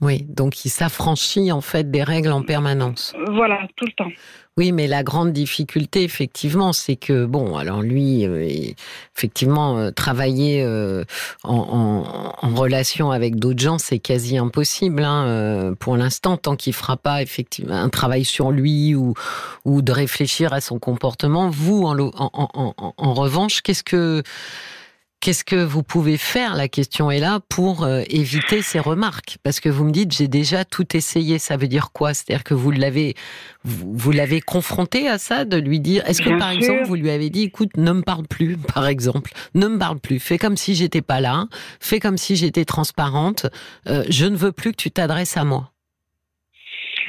Oui, 0.00 0.24
donc 0.28 0.64
il 0.64 0.68
s'affranchit 0.68 1.50
en 1.50 1.60
fait 1.60 1.90
des 1.90 2.04
règles 2.04 2.30
en 2.30 2.42
permanence. 2.42 3.14
Voilà, 3.32 3.60
tout 3.76 3.84
le 3.84 3.92
temps. 3.92 4.10
Oui, 4.56 4.72
mais 4.72 4.86
la 4.88 5.02
grande 5.04 5.32
difficulté, 5.32 6.02
effectivement, 6.02 6.72
c'est 6.72 6.96
que 6.96 7.26
bon, 7.26 7.56
alors 7.56 7.80
lui, 7.82 8.26
euh, 8.26 8.48
effectivement, 9.16 9.78
euh, 9.78 9.90
travailler 9.92 10.62
euh, 10.64 11.04
en, 11.44 11.54
en- 12.42 12.46
en 12.48 12.54
relation 12.54 13.10
avec 13.12 13.36
d'autres 13.36 13.60
gens, 13.60 13.78
c'est 13.78 13.98
quasi 14.00 14.36
impossible 14.36 15.02
hein, 15.04 15.74
pour 15.78 15.96
l'instant, 15.96 16.36
tant 16.36 16.56
qu'il 16.56 16.72
fera 16.74 16.96
pas 16.96 17.22
effectivement 17.22 17.74
un 17.74 17.88
travail 17.88 18.24
sur 18.24 18.50
lui 18.50 18.94
ou 18.96 19.14
ou 19.64 19.82
de 19.82 19.92
réfléchir 19.92 20.52
à 20.52 20.60
son 20.60 20.78
comportement. 20.80 21.50
Vous, 21.50 21.84
en- 21.84 22.92
en 22.96 23.14
revanche, 23.14 23.62
qu'est-ce 23.62 23.84
que 23.84 24.22
Qu'est-ce 25.20 25.42
que 25.42 25.56
vous 25.56 25.82
pouvez 25.82 26.16
faire? 26.16 26.54
La 26.54 26.68
question 26.68 27.10
est 27.10 27.18
là 27.18 27.40
pour 27.48 27.82
euh, 27.82 28.02
éviter 28.08 28.62
ces 28.62 28.78
remarques, 28.78 29.38
parce 29.42 29.58
que 29.58 29.68
vous 29.68 29.84
me 29.84 29.90
dites 29.90 30.12
j'ai 30.12 30.28
déjà 30.28 30.64
tout 30.64 30.96
essayé. 30.96 31.40
Ça 31.40 31.56
veut 31.56 31.66
dire 31.66 31.90
quoi? 31.92 32.14
C'est-à-dire 32.14 32.44
que 32.44 32.54
vous 32.54 32.70
l'avez, 32.70 33.14
vous, 33.64 33.92
vous 33.94 34.12
l'avez 34.12 34.40
confronté 34.40 35.08
à 35.08 35.18
ça, 35.18 35.44
de 35.44 35.56
lui 35.56 35.80
dire. 35.80 36.08
Est-ce 36.08 36.22
que 36.22 36.28
Bien 36.28 36.38
par 36.38 36.50
sûr. 36.52 36.58
exemple 36.60 36.84
vous 36.84 36.94
lui 36.94 37.10
avez 37.10 37.30
dit, 37.30 37.42
écoute, 37.42 37.76
ne 37.76 37.90
me 37.92 38.02
parle 38.02 38.28
plus, 38.28 38.56
par 38.74 38.86
exemple, 38.86 39.32
ne 39.54 39.66
me 39.66 39.76
parle 39.78 39.98
plus. 39.98 40.20
Fais 40.20 40.38
comme 40.38 40.56
si 40.56 40.76
j'étais 40.76 41.02
pas 41.02 41.20
là. 41.20 41.46
Fais 41.80 41.98
comme 41.98 42.16
si 42.16 42.36
j'étais 42.36 42.64
transparente. 42.64 43.46
euh, 43.88 44.04
je 44.08 44.24
ne 44.26 44.36
veux 44.36 44.52
plus 44.52 44.70
que 44.70 44.76
tu 44.76 44.90
t'adresses 44.92 45.36
à 45.36 45.42
moi. 45.44 45.72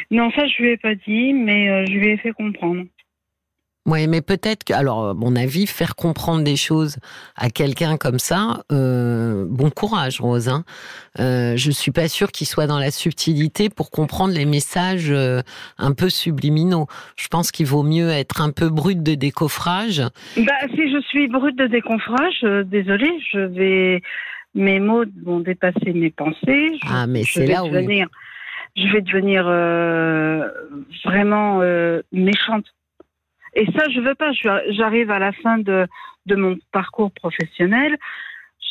Non, 0.10 0.32
ça 0.32 0.48
je 0.48 0.64
lui 0.64 0.70
ai 0.72 0.78
pas 0.78 0.96
dit, 0.96 1.34
mais 1.34 1.70
euh, 1.70 1.86
je 1.86 1.92
lui 1.94 2.08
ai 2.10 2.18
fait 2.18 2.32
comprendre. 2.32 2.86
Ouais, 3.90 4.06
mais 4.06 4.22
peut-être 4.22 4.66
que, 4.66 4.74
alors, 4.74 5.10
à 5.10 5.14
mon 5.16 5.36
avis, 5.36 5.66
faire 5.66 5.96
comprendre 5.96 6.44
des 6.44 6.56
choses 6.56 6.98
à 7.36 7.50
quelqu'un 7.50 7.98
comme 7.98 8.20
ça, 8.20 8.64
euh, 8.72 9.46
bon 9.50 9.72
courage, 9.72 10.22
Rose. 10.22 10.48
Hein. 10.48 10.64
Euh, 11.20 11.58
je 11.58 11.72
suis 11.72 11.92
pas 11.92 12.08
sûre 12.08 12.32
qu'il 12.32 12.46
soit 12.46 12.68
dans 12.68 12.78
la 12.78 12.92
subtilité 12.92 13.70
pour 13.70 13.90
comprendre 13.90 14.34
les 14.36 14.46
messages 14.46 15.10
euh, 15.10 15.42
un 15.80 15.94
peu 15.94 16.10
subliminaux. 16.10 16.86
Je 17.16 17.28
pense 17.30 17.52
qu'il 17.52 17.66
vaut 17.66 17.82
mieux 17.82 18.10
être 18.10 18.42
un 18.42 18.52
peu 18.52 18.70
brut 18.70 19.02
de 19.02 19.16
décoffrage. 19.16 20.04
Bah, 20.38 20.54
si 20.76 20.92
je 20.92 21.02
suis 21.08 21.28
brute 21.28 21.58
de 21.58 21.66
déconfrage, 21.66 22.44
euh, 22.44 22.64
désolée, 22.64 23.14
je 23.34 23.40
vais, 23.40 24.02
mes 24.54 24.80
mots 24.80 25.06
vont 25.26 25.40
dépasser 25.40 25.94
mes 25.94 26.12
pensées. 26.12 26.78
Je, 26.84 26.88
Ah, 26.88 27.08
mais 27.08 27.24
c'est 27.24 27.48
vais 27.48 27.54
là 27.54 27.64
où 27.64 27.70
devenir, 27.70 28.08
je 28.76 28.88
vais 28.94 29.02
devenir 29.02 29.46
euh, 29.48 30.48
vraiment 31.04 31.62
euh, 31.62 32.04
méchante. 32.12 32.66
Et 33.60 33.66
ça, 33.78 33.84
je 33.94 34.00
veux 34.00 34.16
pas. 34.16 34.32
J'arrive 34.72 35.12
à 35.12 35.20
la 35.20 35.32
fin 35.32 35.58
de, 35.58 35.88
de 36.26 36.36
mon 36.36 36.58
parcours 36.72 37.12
professionnel. 37.12 37.98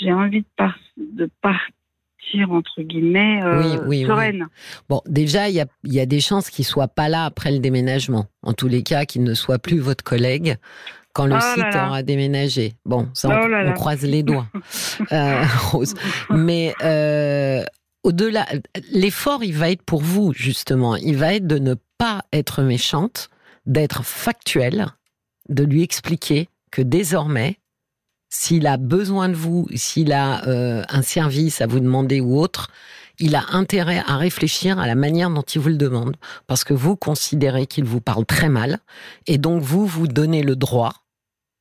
J'ai 0.00 0.12
envie 0.12 0.40
de, 0.40 0.47
par- 0.57 0.78
de 0.97 1.28
partir 1.42 2.52
entre 2.52 2.83
guillemets 2.83 3.42
euh, 3.42 3.59
Oui, 3.61 3.66
oui, 3.87 3.87
oui. 4.02 4.07
sereine. 4.07 4.47
Bon, 4.88 5.00
déjà, 5.07 5.49
il 5.49 5.54
y 5.57 5.61
a, 5.61 5.66
il 5.85 5.92
y 5.95 6.00
a 6.00 6.07
des 6.07 6.21
chances 6.21 6.50
qu'il 6.50 6.64
soit 6.64 6.88
pas 6.88 7.09
là 7.09 7.25
après 7.25 7.50
le 7.50 7.59
déménagement. 7.59 8.26
En 8.42 8.52
tous 8.52 8.68
les 8.68 8.83
cas, 8.83 9.04
qu'il 9.04 9.23
ne 9.25 9.35
soit 9.35 9.59
plus 9.59 9.78
votre 9.78 10.04
collègue 10.04 10.57
quand 11.14 11.26
le 11.26 11.37
Oh 11.37 11.40
site 11.54 11.75
là. 11.75 11.87
aura 11.88 12.02
déménagé. 12.02 12.75
Bon, 12.85 13.09
ça, 13.14 13.28
on, 13.28 13.33
Oh 13.45 13.49
là 13.49 13.61
on 13.62 13.64
là. 13.64 13.73
croise 13.73 14.02
les 14.04 14.23
doigts, 14.23 14.47
euh, 15.12 15.42
Rose. 15.71 15.95
Mais 16.30 16.75
euh, 16.85 17.62
au-delà, 18.04 18.47
l'effort, 18.92 19.42
il 19.42 19.54
va 19.54 19.71
être 19.71 19.83
pour 19.83 20.00
vous, 20.02 20.33
justement. 20.35 20.97
Il 20.97 21.16
va 21.16 21.35
être 21.35 21.47
de 21.47 21.59
ne 21.59 21.75
pas 21.99 22.21
être 22.33 22.62
méchante, 22.62 23.30
d'être 23.68 24.04
factuelle, 24.04 24.88
de 25.48 25.62
lui 25.62 25.82
expliquer 25.82 26.48
que 26.72 26.82
désormais, 26.82 27.58
s'il 28.28 28.66
a 28.66 28.76
besoin 28.76 29.28
de 29.28 29.34
vous, 29.34 29.68
s'il 29.75 30.12
a 30.12 30.46
euh, 30.48 30.82
un 30.88 31.02
service 31.02 31.60
à 31.60 31.66
vous 31.66 31.80
demander 31.80 32.20
ou 32.20 32.38
autre, 32.38 32.70
il 33.20 33.37
a 33.37 33.44
intérêt 33.52 34.02
à 34.06 34.16
réfléchir 34.16 34.78
à 34.78 34.87
la 34.87 34.94
manière 34.94 35.30
dont 35.30 35.42
il 35.42 35.60
vous 35.60 35.68
le 35.68 35.76
demande, 35.76 36.16
parce 36.46 36.64
que 36.64 36.75
vous 36.75 36.96
considérez 36.96 37.66
qu'il 37.66 37.84
vous 37.84 38.00
parle 38.00 38.26
très 38.26 38.48
mal, 38.48 38.78
et 39.26 39.38
donc 39.38 39.62
vous 39.62 39.87
vous 39.87 40.08
donnez 40.08 40.42
le 40.42 40.56
droit 40.56 40.92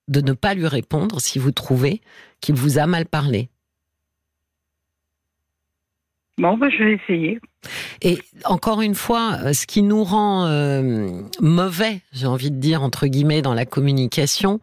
de 0.07 0.21
ne 0.21 0.33
pas 0.33 0.53
lui 0.53 0.67
répondre 0.67 1.19
si 1.19 1.39
vous 1.39 1.51
trouvez 1.51 2.01
qu'il 2.41 2.55
vous 2.55 2.77
a 2.77 2.87
mal 2.87 3.05
parlé. 3.05 3.49
Bon, 6.37 6.55
bah, 6.57 6.69
je 6.69 6.83
vais 6.83 6.93
essayer. 6.93 7.39
Et 8.01 8.19
encore 8.45 8.81
une 8.81 8.95
fois, 8.95 9.37
euh, 9.43 9.53
ce 9.53 9.65
qui 9.65 9.81
nous 9.81 10.03
rend 10.03 10.45
euh, 10.45 11.09
mauvais, 11.39 12.01
j'ai 12.11 12.27
envie 12.27 12.51
de 12.51 12.57
dire 12.57 12.83
entre 12.83 13.07
guillemets, 13.07 13.41
dans 13.41 13.53
la 13.53 13.65
communication, 13.65 14.59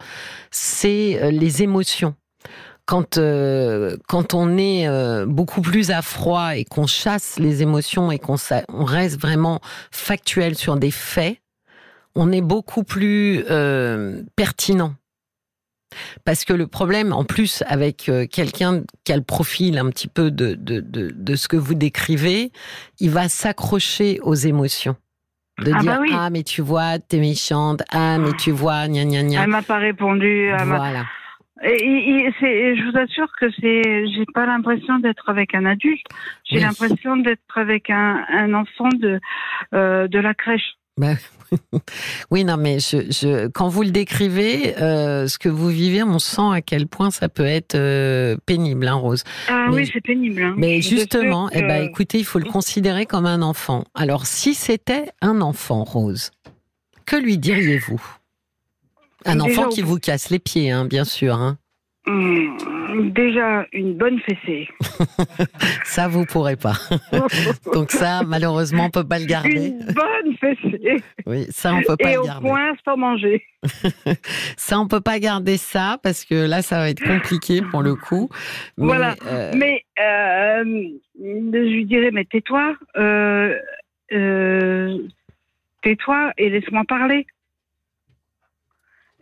c'est 0.51 1.21
euh, 1.23 1.31
les 1.31 1.63
émotions. 1.63 2.15
Quand 2.87 3.17
euh, 3.17 3.97
quand 4.09 4.35
on 4.35 4.59
est 4.59 4.87
euh, 4.87 5.25
beaucoup 5.25 5.63
plus 5.63 5.91
à 5.91 6.03
froid 6.03 6.55
et 6.55 6.65
qu'on 6.65 6.87
chasse 6.87 7.39
les 7.39 7.63
émotions 7.63 8.13
et 8.13 8.19
qu'on 8.19 8.37
on 8.69 8.85
reste 8.85 9.19
vraiment 9.19 9.61
factuel 9.91 10.55
sur 10.55 10.77
des 10.77 10.91
faits, 10.91 11.39
on 12.15 12.31
est 12.31 12.43
beaucoup 12.43 12.85
plus 12.85 13.45
euh, 13.51 14.23
pertinent. 14.37 14.95
Parce 16.25 16.45
que 16.45 16.53
le 16.53 16.67
problème, 16.67 17.13
en 17.13 17.25
plus, 17.25 17.63
avec 17.67 18.09
euh, 18.09 18.27
quelqu'un 18.27 18.83
qui 19.05 19.13
a 19.13 19.17
le 19.17 19.23
profil 19.23 19.79
un 19.79 19.91
petit 19.91 20.09
peu 20.09 20.31
de, 20.31 20.55
de, 20.55 20.81
de, 20.81 21.11
de 21.15 21.35
ce 21.37 21.49
que 21.49 21.57
vous 21.57 21.75
décrivez, 21.75 22.51
il 23.01 23.11
va 23.11 23.29
s'accrocher 23.29 24.19
aux 24.23 24.35
émotions. 24.35 24.97
De 25.63 25.71
Ah 25.73 25.79
dire 25.81 25.93
bah 25.93 25.99
oui. 26.01 26.11
Ah, 26.13 26.31
mais 26.31 26.43
tu 26.43 26.63
vois, 26.63 26.99
t'es 26.99 27.19
méchante. 27.19 27.83
Ah, 27.93 28.19
mais 28.19 28.33
tu 28.39 28.51
vois, 28.51 28.89
gna 28.89 29.05
gna 29.05 29.23
gna. 29.23 29.43
Elle 29.45 29.51
m'a 29.51 29.63
pas 29.63 29.79
répondu. 29.79 30.51
Voilà. 30.65 31.05
Et, 31.63 31.69
et- 31.71 32.31
je 32.77 32.91
vous 32.91 32.99
assure 32.99 33.29
que 33.41 33.47
c'est, 33.61 34.07
j'ai 34.09 34.27
pas 34.35 34.45
l'impression 34.47 34.99
d'être 34.99 35.29
avec 35.29 35.55
un 35.55 35.65
adulte. 35.65 36.05
J'ai 36.45 36.57
Oui. 36.57 36.63
l'impression 36.63 37.17
d'être 37.17 37.41
avec 37.57 37.89
un, 37.89 38.25
un 38.33 38.53
enfant 38.55 38.89
de 38.89 39.21
euh, 39.73 40.09
de 40.09 40.19
la 40.19 40.35
crèche. 40.35 40.75
Bah, 40.97 41.15
oui, 42.31 42.45
non, 42.45 42.57
mais 42.57 42.79
je, 42.79 43.11
je, 43.11 43.49
quand 43.49 43.69
vous 43.69 43.83
le 43.83 43.91
décrivez, 43.91 44.77
euh, 44.81 45.27
ce 45.27 45.39
que 45.39 45.49
vous 45.49 45.69
vivez, 45.69 46.03
on 46.05 46.19
sent 46.19 46.51
à 46.53 46.63
quel 46.63 46.87
point 46.87 47.11
ça 47.11 47.29
peut 47.29 47.45
être 47.45 47.75
euh, 47.75 48.37
pénible, 48.47 48.87
hein, 48.87 48.95
Rose. 48.95 49.25
Ah 49.49 49.67
Mais- 49.71 49.75
oui, 49.77 49.91
c'est 49.93 50.01
pénible. 50.01 50.43
hein. 50.43 50.55
Mais 50.57 50.81
justement, 50.81 51.51
eh 51.53 51.63
ben, 51.63 51.83
écoutez, 51.83 52.19
il 52.19 52.25
faut 52.25 52.39
le 52.39 52.49
considérer 52.51 53.07
comme 53.07 53.27
un 53.27 53.43
enfant. 53.43 53.85
Alors, 53.95 54.27
si 54.27 54.55
c'était 54.55 55.07
un 55.21 55.41
enfant, 55.41 55.83
Rose, 55.85 56.31
que 57.07 57.17
lui 57.17 57.39
diriez-vous? 57.39 58.03
Un 59.27 59.37
Déjà, 59.37 59.45
enfant 59.63 59.69
qui 59.71 59.83
vous 59.83 59.99
casse 59.99 60.31
les 60.31 60.39
pieds, 60.39 60.71
hein, 60.71 60.85
bien 60.85 61.05
sûr. 61.05 61.57
Hum, 62.07 63.11
déjà 63.13 63.67
une 63.73 63.95
bonne 63.97 64.21
fessée. 64.21 64.69
Ça, 65.85 66.07
vous 66.07 66.27
pourrez 66.27 66.57
pas. 66.57 66.75
Donc 67.73 67.91
ça, 67.93 68.23
malheureusement, 68.27 68.85
on 68.87 68.91
peut 68.91 69.07
pas 69.09 69.19
le 69.19 69.25
garder. 69.25 69.69
une 69.69 69.87
bonne 69.95 70.37
fessée. 70.39 70.97
Oui, 71.25 71.47
ça, 71.51 71.75
on 71.75 71.81
peut 71.83 71.97
pas 71.97 72.11
Et 72.11 72.15
le 72.15 72.21
au 72.21 72.25
garder. 72.27 72.47
point 72.47 72.73
sans 72.85 72.99
manger. 72.99 73.43
Ça, 74.59 74.79
on 74.79 74.87
peut 74.87 75.01
pas 75.01 75.19
garder 75.19 75.57
ça 75.57 75.99
parce 76.03 76.27
que 76.27 76.35
là, 76.47 76.61
ça 76.61 76.77
va 76.79 76.91
être 76.91 77.03
compliqué 77.03 77.63
pour 77.63 77.83
le 77.83 77.95
coup. 77.95 78.29
Mais, 78.77 78.85
Voilà. 78.87 79.15
euh, 79.27 79.53
Mais 79.57 79.83
euh, 79.99 80.65
je 81.19 81.59
lui 81.59 81.87
dirais, 81.87 82.11
mais 82.13 82.27
tais-toi, 82.27 82.77
euh, 82.99 83.55
tais-toi 85.83 86.33
et 86.37 86.51
laisse-moi 86.51 86.83
parler. 86.87 87.27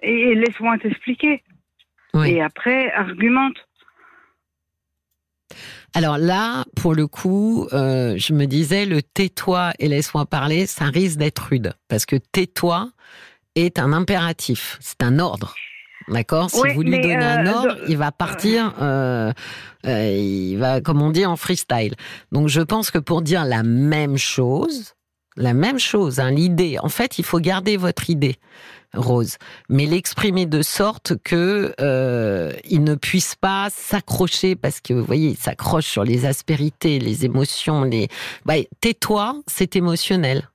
Et, 0.02 0.30
et 0.30 0.34
laisse-moi 0.34 0.78
t'expliquer. 0.78 1.42
Oui. 2.14 2.33
Et 2.33 2.42
après, 2.42 2.92
argumente. 2.92 3.57
Alors 5.95 6.16
là, 6.16 6.64
pour 6.76 6.95
le 6.95 7.07
coup, 7.07 7.69
euh, 7.73 8.14
je 8.16 8.33
me 8.33 8.47
disais, 8.47 8.87
le 8.87 9.02
tais-toi 9.02 9.73
et 9.78 9.88
laisse-moi 9.88 10.25
parler, 10.25 10.66
ça 10.66 10.87
risque 10.87 11.19
d'être 11.19 11.49
rude. 11.50 11.75
Parce 11.88 12.07
que 12.07 12.16
tais-toi 12.16 12.90
est 13.54 13.78
un 13.78 13.92
impératif, 13.92 14.78
c'est 14.81 15.02
un 15.02 15.19
ordre. 15.19 15.54
D'accord? 16.09 16.50
Si 16.50 16.61
Oui, 16.61 16.73
vous 16.75 16.83
lui 16.83 16.99
donnez 16.99 17.14
un 17.14 17.47
euh, 17.47 17.52
ordre, 17.52 17.76
il 17.88 17.97
va 17.97 18.11
partir, 18.11 18.75
euh, 18.81 19.33
il 19.85 20.57
va, 20.57 20.81
comme 20.81 21.02
on 21.02 21.11
dit, 21.11 21.26
en 21.26 21.37
freestyle. 21.37 21.95
Donc 22.33 22.49
je 22.49 22.61
pense 22.62 22.90
que 22.90 22.99
pour 22.99 23.23
dire 23.23 23.45
la 23.45 23.62
même 23.62 24.16
chose, 24.16 24.95
La 25.36 25.54
même 25.54 25.78
chose, 25.78 26.20
hein, 26.20 26.30
l'idée. 26.30 26.78
En 26.80 26.88
fait, 26.88 27.18
il 27.18 27.24
faut 27.24 27.40
garder 27.40 27.76
votre 27.76 28.10
idée, 28.10 28.36
Rose, 28.92 29.36
mais 29.70 29.86
l'exprimer 29.86 30.44
de 30.44 30.60
sorte 30.60 31.14
que 31.24 31.74
euh, 31.80 32.52
il 32.64 32.84
ne 32.84 32.94
puisse 32.94 33.34
pas 33.34 33.68
s'accrocher 33.70 34.56
parce 34.56 34.80
que 34.80 34.92
vous 34.92 35.04
voyez, 35.04 35.30
il 35.30 35.38
s'accroche 35.38 35.86
sur 35.86 36.04
les 36.04 36.26
aspérités, 36.26 36.98
les 36.98 37.24
émotions, 37.24 37.84
les. 37.84 38.08
Bah, 38.44 38.54
tais-toi, 38.80 39.40
c'est 39.46 39.76
émotionnel. 39.76 40.48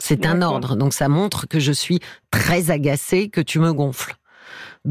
C'est 0.00 0.26
un 0.26 0.42
ordre, 0.42 0.76
donc 0.76 0.94
ça 0.94 1.08
montre 1.08 1.48
que 1.48 1.58
je 1.58 1.72
suis 1.72 1.98
très 2.30 2.70
agacée, 2.70 3.28
que 3.28 3.40
tu 3.40 3.58
me 3.58 3.72
gonfles 3.72 4.17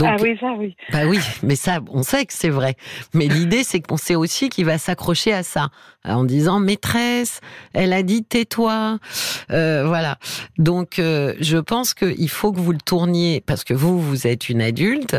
ah 0.06 0.16
oui, 0.22 0.38
ça, 0.40 0.54
oui. 0.58 0.76
Bah 0.92 1.06
oui, 1.08 1.20
mais 1.44 1.56
ça, 1.56 1.80
on 1.90 2.04
sait 2.04 2.26
que 2.26 2.34
c'est 2.34 2.50
vrai. 2.50 2.76
Mais 3.14 3.28
l'idée, 3.28 3.64
c'est 3.64 3.80
qu'on 3.82 3.98
sait 3.98 4.16
aussi 4.16 4.50
qu'il 4.50 4.66
va 4.66 4.78
s'accrocher 4.78 5.34
à 5.34 5.44
ça, 5.44 5.70
en 6.04 6.24
disant 6.24 6.60
maîtresse, 6.60 7.42
elle 7.74 7.94
a 7.94 8.04
dit 8.04 8.24
tais-toi, 8.24 9.00
euh, 9.52 9.86
voilà. 9.86 10.18
Donc, 10.58 11.00
euh, 11.00 11.34
je 11.40 11.58
pense 11.58 11.94
qu'il 11.94 12.30
faut 12.30 12.52
que 12.52 12.60
vous 12.60 12.74
le 12.74 12.80
tourniez, 12.80 13.42
parce 13.42 13.64
que 13.64 13.74
vous, 13.74 14.00
vous 14.00 14.28
êtes 14.28 14.50
une 14.50 14.62
adulte. 14.62 15.18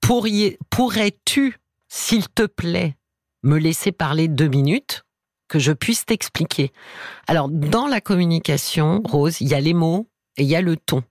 Pourrais-tu, 0.00 1.58
s'il 1.88 2.28
te 2.28 2.46
plaît, 2.46 2.96
me 3.42 3.58
laisser 3.58 3.92
parler 3.92 4.28
deux 4.28 4.48
minutes 4.48 5.04
que 5.48 5.58
je 5.58 5.72
puisse 5.72 6.06
t'expliquer? 6.06 6.72
Alors, 7.26 7.48
dans 7.48 7.86
la 7.86 8.00
communication, 8.00 9.02
Rose, 9.04 9.40
il 9.40 9.48
y 9.48 9.54
a 9.54 9.60
les 9.60 9.74
mots 9.74 10.08
et 10.36 10.42
il 10.42 10.48
y 10.48 10.56
a 10.56 10.60
le 10.60 10.76
ton. 10.76 11.02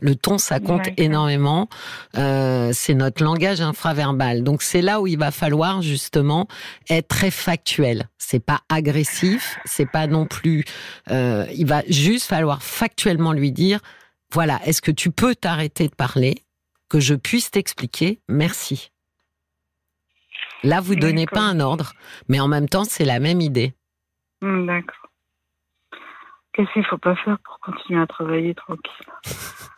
Le 0.00 0.14
ton, 0.14 0.36
ça 0.36 0.60
compte 0.60 0.88
énormément. 0.98 1.68
Euh, 2.16 2.70
c'est 2.72 2.94
notre 2.94 3.24
langage 3.24 3.60
infraverbal. 3.60 4.42
Donc 4.42 4.62
c'est 4.62 4.82
là 4.82 5.00
où 5.00 5.06
il 5.06 5.18
va 5.18 5.30
falloir 5.30 5.80
justement 5.80 6.48
être 6.90 7.08
très 7.08 7.30
factuel. 7.30 8.08
C'est 8.18 8.44
pas 8.44 8.60
agressif, 8.68 9.58
c'est 9.64 9.90
pas 9.90 10.06
non 10.06 10.26
plus. 10.26 10.64
Euh, 11.10 11.46
il 11.54 11.66
va 11.66 11.82
juste 11.88 12.26
falloir 12.26 12.62
factuellement 12.62 13.32
lui 13.32 13.52
dire 13.52 13.80
voilà, 14.32 14.60
est-ce 14.64 14.82
que 14.82 14.90
tu 14.90 15.10
peux 15.10 15.34
t'arrêter 15.34 15.88
de 15.88 15.94
parler, 15.94 16.42
que 16.90 17.00
je 17.00 17.14
puisse 17.14 17.50
t'expliquer? 17.50 18.20
Merci. 18.28 18.90
Là, 20.62 20.80
vous 20.80 20.96
donnez 20.96 21.26
pas 21.26 21.42
un 21.42 21.60
ordre, 21.60 21.92
mais 22.28 22.40
en 22.40 22.48
même 22.48 22.68
temps, 22.68 22.84
c'est 22.84 23.04
la 23.04 23.20
même 23.20 23.40
idée. 23.40 23.74
Hmm, 24.42 24.66
d'accord. 24.66 25.10
Qu'est-ce 26.52 26.72
qu'il 26.72 26.84
faut 26.86 26.98
pas 26.98 27.14
faire 27.16 27.38
pour 27.44 27.60
continuer 27.60 28.00
à 28.00 28.06
travailler 28.06 28.54
tranquille? 28.54 29.72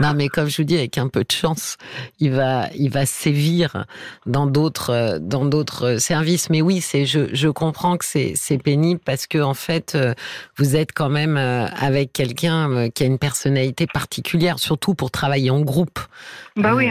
Non, 0.00 0.12
mais 0.14 0.28
comme 0.28 0.48
je 0.48 0.58
vous 0.58 0.64
dis, 0.64 0.76
avec 0.76 0.98
un 0.98 1.08
peu 1.08 1.24
de 1.24 1.32
chance, 1.32 1.76
il 2.20 2.32
va, 2.32 2.68
il 2.76 2.90
va 2.90 3.06
sévir 3.06 3.86
dans 4.26 4.46
d'autres, 4.46 5.18
dans 5.20 5.44
d'autres 5.44 5.96
services. 5.98 6.50
Mais 6.50 6.62
oui, 6.62 6.80
c'est, 6.80 7.06
je, 7.06 7.32
je 7.32 7.48
comprends 7.48 7.96
que 7.96 8.04
c'est, 8.04 8.32
c'est 8.36 8.58
pénible 8.58 9.00
parce 9.04 9.26
que 9.26 9.38
en 9.38 9.54
fait, 9.54 9.94
euh, 9.94 10.14
vous 10.56 10.76
êtes 10.76 10.92
quand 10.92 11.08
même 11.08 11.36
euh, 11.36 11.66
avec 11.76 12.12
quelqu'un 12.12 12.70
euh, 12.70 12.88
qui 12.88 13.02
a 13.04 13.06
une 13.06 13.18
personnalité 13.18 13.86
particulière, 13.86 14.58
surtout 14.58 14.94
pour 14.94 15.10
travailler 15.10 15.50
en 15.50 15.60
groupe. 15.60 15.98
Bah 16.56 16.74
oui. 16.74 16.88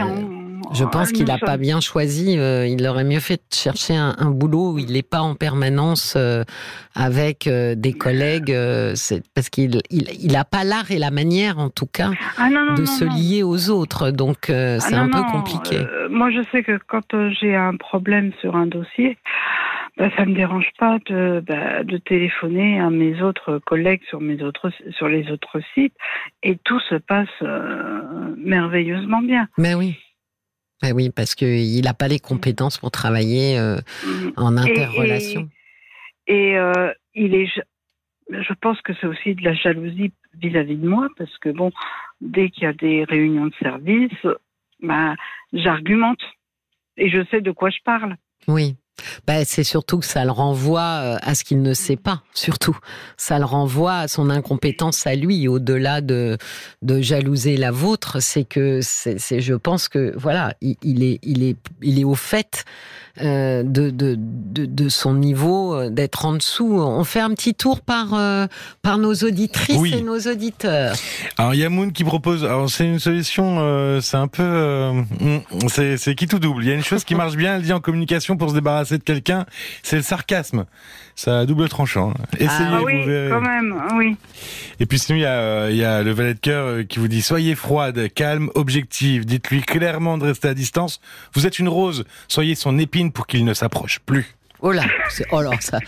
je 0.74 0.84
pense 0.84 1.10
qu'il 1.10 1.24
n'a 1.24 1.38
pas 1.38 1.56
bien 1.56 1.80
choisi. 1.80 2.32
il 2.32 2.86
aurait 2.86 3.04
mieux 3.04 3.20
fait 3.20 3.36
de 3.50 3.54
chercher 3.54 3.96
un, 3.96 4.14
un 4.18 4.30
boulot 4.30 4.72
où 4.72 4.78
il 4.78 4.92
n'est 4.92 5.02
pas 5.02 5.22
en 5.22 5.34
permanence 5.34 6.18
avec 6.94 7.48
des 7.48 7.92
collègues, 7.94 8.54
parce 9.32 9.48
qu'il, 9.50 9.80
il, 9.88 10.10
il 10.20 10.36
a 10.36 10.44
pas 10.44 10.64
l'art 10.64 10.90
et 10.90 10.98
la 10.98 11.10
manière, 11.10 11.58
en 11.58 11.70
tout 11.70 11.86
cas. 11.86 12.10
Ah 12.36 12.50
non, 12.50 12.63
de 12.76 12.84
se 12.84 13.04
lier 13.04 13.42
aux 13.42 13.70
autres. 13.70 14.10
Donc 14.10 14.50
euh, 14.50 14.76
ah, 14.76 14.80
c'est 14.80 14.94
un 14.94 15.08
peu 15.08 15.22
compliqué. 15.32 15.78
Euh, 15.78 16.08
moi, 16.08 16.30
je 16.30 16.42
sais 16.50 16.62
que 16.62 16.78
quand 16.86 17.14
euh, 17.14 17.30
j'ai 17.40 17.54
un 17.54 17.76
problème 17.76 18.32
sur 18.40 18.56
un 18.56 18.66
dossier, 18.66 19.18
bah, 19.96 20.10
ça 20.16 20.24
me 20.24 20.34
dérange 20.34 20.68
pas 20.78 20.98
de, 21.06 21.42
bah, 21.46 21.84
de 21.84 21.96
téléphoner 21.98 22.80
à 22.80 22.90
mes 22.90 23.22
autres 23.22 23.58
collègues 23.58 24.02
sur 24.08 24.20
mes 24.20 24.42
autres 24.42 24.70
sur 24.96 25.08
les 25.08 25.30
autres 25.30 25.60
sites 25.74 25.94
et 26.42 26.58
tout 26.64 26.80
se 26.80 26.96
passe 26.96 27.28
merveilleusement 28.36 29.22
bien. 29.22 29.48
Mais 29.58 29.74
oui. 29.74 29.96
Mais 30.82 30.92
oui, 30.92 31.10
parce 31.10 31.34
qu'il 31.34 31.84
n'a 31.84 31.94
pas 31.94 32.08
les 32.08 32.18
compétences 32.18 32.78
pour 32.78 32.90
travailler 32.90 33.58
mm. 33.58 34.32
en 34.36 34.56
interrelation. 34.56 35.48
Et, 36.26 36.52
et 36.52 36.58
il 37.14 37.34
est, 37.34 37.48
je 38.30 38.52
pense 38.60 38.80
que 38.82 38.92
c'est 39.00 39.06
aussi 39.06 39.34
de 39.34 39.44
la 39.44 39.54
jalousie 39.54 40.12
vis-à-vis 40.40 40.76
de 40.76 40.88
moi, 40.88 41.08
parce 41.16 41.36
que 41.38 41.50
bon, 41.50 41.70
dès 42.20 42.50
qu'il 42.50 42.64
y 42.64 42.66
a 42.66 42.72
des 42.72 43.04
réunions 43.04 43.46
de 43.46 43.54
service, 43.60 44.26
bah, 44.82 45.14
j'argumente 45.52 46.20
et 46.96 47.10
je 47.10 47.24
sais 47.30 47.40
de 47.40 47.50
quoi 47.50 47.70
je 47.70 47.78
parle. 47.84 48.16
Oui. 48.46 48.76
Bah, 49.26 49.44
c'est 49.44 49.64
surtout 49.64 49.98
que 49.98 50.06
ça 50.06 50.24
le 50.24 50.30
renvoie 50.30 51.00
euh, 51.02 51.16
à 51.20 51.34
ce 51.34 51.42
qu'il 51.42 51.62
ne 51.62 51.74
sait 51.74 51.96
pas, 51.96 52.22
surtout. 52.32 52.78
Ça 53.16 53.38
le 53.38 53.44
renvoie 53.44 53.96
à 53.96 54.08
son 54.08 54.30
incompétence 54.30 55.06
à 55.06 55.16
lui, 55.16 55.48
au-delà 55.48 56.00
de, 56.00 56.38
de 56.82 57.00
jalouser 57.00 57.56
la 57.56 57.72
vôtre. 57.72 58.20
C'est 58.20 58.44
que, 58.44 58.80
c'est, 58.82 59.40
je 59.40 59.54
pense 59.54 59.88
que, 59.88 60.14
voilà, 60.16 60.54
il, 60.60 61.02
est, 61.02 61.18
il, 61.22 61.42
est, 61.42 61.56
il 61.82 61.98
est 61.98 62.04
au 62.04 62.14
fait 62.14 62.64
euh, 63.22 63.62
de, 63.62 63.90
de, 63.90 64.16
de, 64.16 64.88
son 64.88 65.14
niveau, 65.14 65.72
euh, 65.72 65.88
d'être 65.88 66.24
en 66.24 66.32
dessous. 66.32 66.80
On 66.80 67.04
fait 67.04 67.20
un 67.20 67.30
petit 67.30 67.54
tour 67.54 67.80
par, 67.80 68.12
euh, 68.14 68.48
par 68.82 68.98
nos 68.98 69.14
auditrices 69.14 69.92
et 69.92 70.02
nos 70.02 70.18
auditeurs. 70.18 70.96
Alors, 71.38 71.54
Yamoun 71.54 71.92
qui 71.92 72.02
propose, 72.02 72.44
alors 72.44 72.68
c'est 72.68 72.86
une 72.86 72.98
solution, 72.98 74.00
c'est 74.00 74.16
un 74.16 74.26
peu, 74.26 74.92
c'est, 75.68 75.96
c'est 75.96 76.16
qui 76.16 76.26
tout 76.26 76.40
double. 76.40 76.64
Il 76.64 76.68
y 76.68 76.72
a 76.72 76.74
une 76.74 76.82
chose 76.82 77.04
qui 77.04 77.14
marche 77.14 77.36
bien, 77.36 77.54
elle 77.56 77.62
dit 77.62 77.72
en 77.72 77.78
communication 77.78 78.36
pour 78.36 78.50
se 78.50 78.54
débarrasser 78.54 78.98
de 78.98 79.04
quelqu'un, 79.04 79.46
c'est 79.84 79.96
le 79.96 80.02
sarcasme. 80.02 80.64
Ça 81.14 81.38
a 81.38 81.46
double 81.46 81.68
tranchant. 81.68 82.12
Essayez, 82.40 82.68
ah, 82.72 82.80
oui, 82.82 82.98
vous 82.98 83.06
verrez. 83.06 83.30
quand 83.30 83.40
même, 83.40 83.80
oui. 83.94 84.16
Et 84.80 84.86
puis 84.86 84.98
sinon, 84.98 85.16
il 85.16 85.22
y 85.22 85.26
a, 85.26 85.70
il 85.70 85.76
y 85.76 85.84
a 85.84 86.02
le 86.02 86.10
valet 86.10 86.34
de 86.34 86.40
cœur 86.40 86.84
qui 86.88 86.98
vous 86.98 87.06
dit, 87.06 87.22
soyez 87.22 87.54
froide, 87.54 88.12
calme, 88.12 88.50
objective. 88.56 89.24
Dites-lui 89.24 89.62
clairement 89.62 90.18
de 90.18 90.24
rester 90.24 90.48
à 90.48 90.54
distance. 90.54 91.00
Vous 91.32 91.46
êtes 91.46 91.60
une 91.60 91.68
rose, 91.68 92.04
soyez 92.26 92.56
son 92.56 92.76
épine 92.78 93.03
pour 93.10 93.26
qu'il 93.26 93.44
ne 93.44 93.54
s'approche 93.54 94.00
plus. 94.00 94.34
Oh 94.66 94.72
là, 94.72 94.84
oh 95.30 95.42
là, 95.42 95.50
ça, 95.60 95.78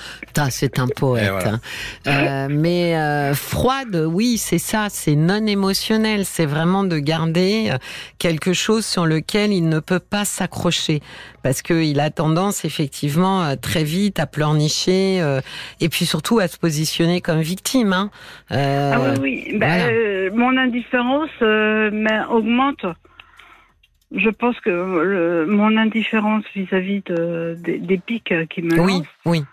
c'est 0.50 0.78
un 0.78 0.86
poète. 0.86 1.32
Hein. 1.46 1.60
Euh, 2.06 2.46
mais 2.50 2.94
euh, 2.94 3.32
froide, 3.32 4.04
oui, 4.06 4.36
c'est 4.36 4.58
ça, 4.58 4.88
c'est 4.90 5.16
non 5.16 5.46
émotionnel. 5.46 6.26
C'est 6.26 6.44
vraiment 6.44 6.84
de 6.84 6.98
garder 6.98 7.70
euh, 7.70 7.78
quelque 8.18 8.52
chose 8.52 8.84
sur 8.84 9.06
lequel 9.06 9.50
il 9.50 9.70
ne 9.70 9.80
peut 9.80 9.98
pas 9.98 10.26
s'accrocher, 10.26 11.00
parce 11.42 11.62
qu'il 11.62 11.98
a 12.00 12.10
tendance 12.10 12.66
effectivement 12.66 13.56
très 13.56 13.82
vite 13.82 14.20
à 14.20 14.26
pleurnicher 14.26 15.22
et 15.80 15.88
puis 15.88 16.04
surtout 16.04 16.38
à 16.38 16.46
se 16.46 16.58
positionner 16.58 17.22
comme 17.22 17.40
victime. 17.40 17.94
Hein. 17.94 18.10
ah 18.50 19.00
oui, 19.00 19.46
oui. 19.48 19.58
Bah, 19.58 19.90
mon 20.34 20.54
indifférence 20.54 21.30
augmente 22.30 22.84
je 24.14 24.30
pense 24.30 24.58
que 24.60 25.44
mon 25.46 25.76
indifférence 25.76 26.44
vis-à-vis 26.54 27.02
de, 27.06 27.56
des 27.60 27.98
pics 27.98 28.34
qui 28.48 28.62
me 28.62 28.80
oui, 28.80 29.02
oui. 29.24 29.44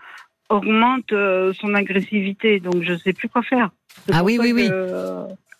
augmente 0.48 1.12
euh, 1.12 1.52
son 1.54 1.74
agressivité. 1.74 2.60
Donc 2.60 2.82
je 2.82 2.92
ne 2.92 2.98
sais 2.98 3.12
plus 3.12 3.28
quoi 3.28 3.42
faire. 3.42 3.70
Ah 4.12 4.22
oui, 4.22 4.38
oui, 4.40 4.52
oui. 4.52 4.70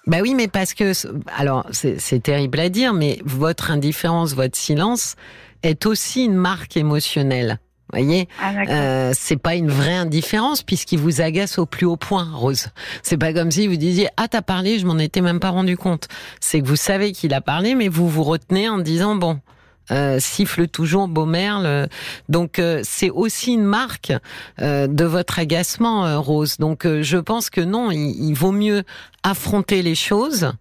Bah 0.06 0.18
oui, 0.20 0.34
mais 0.34 0.48
parce 0.48 0.74
que, 0.74 0.92
alors 1.34 1.66
c'est 1.72 2.22
terrible 2.22 2.60
à 2.60 2.68
dire, 2.68 2.92
mais 2.92 3.18
votre 3.24 3.70
indifférence, 3.70 4.34
votre 4.34 4.56
silence 4.56 5.16
est 5.62 5.86
aussi 5.86 6.26
une 6.26 6.34
marque 6.34 6.76
émotionnelle 6.76 7.58
voyez, 7.92 8.28
ah, 8.40 8.52
euh, 8.68 9.12
c'est 9.14 9.36
pas 9.36 9.54
une 9.54 9.70
vraie 9.70 9.94
indifférence 9.94 10.62
puisqu'il 10.62 10.98
vous 10.98 11.20
agace 11.20 11.58
au 11.58 11.66
plus 11.66 11.86
haut 11.86 11.96
point, 11.96 12.28
Rose. 12.32 12.68
C'est 13.02 13.18
pas 13.18 13.32
comme 13.32 13.50
si 13.50 13.66
vous 13.66 13.76
disiez 13.76 14.08
ah 14.16 14.28
t'as 14.28 14.42
parlé, 14.42 14.78
je 14.78 14.86
m'en 14.86 14.98
étais 14.98 15.20
même 15.20 15.40
pas 15.40 15.50
rendu 15.50 15.76
compte. 15.76 16.08
C'est 16.40 16.60
que 16.60 16.66
vous 16.66 16.76
savez 16.76 17.12
qu'il 17.12 17.34
a 17.34 17.40
parlé, 17.40 17.74
mais 17.74 17.88
vous 17.88 18.08
vous 18.08 18.24
retenez 18.24 18.68
en 18.68 18.78
disant 18.78 19.16
bon. 19.16 19.40
Euh, 19.90 20.18
siffle 20.18 20.66
toujours 20.66 21.08
beau 21.08 21.26
merle. 21.26 21.88
Donc 22.30 22.58
euh, 22.58 22.80
c'est 22.84 23.10
aussi 23.10 23.52
une 23.52 23.64
marque 23.64 24.14
euh, 24.62 24.86
de 24.86 25.04
votre 25.04 25.38
agacement, 25.38 26.22
Rose. 26.22 26.56
Donc 26.56 26.86
je 26.86 27.18
pense 27.18 27.50
que 27.50 27.60
non, 27.60 27.90
il, 27.90 28.32
vaut 28.32 28.52
mieux 28.52 28.84
affronter 29.22 29.82
les 29.82 29.94
choses 29.94 30.52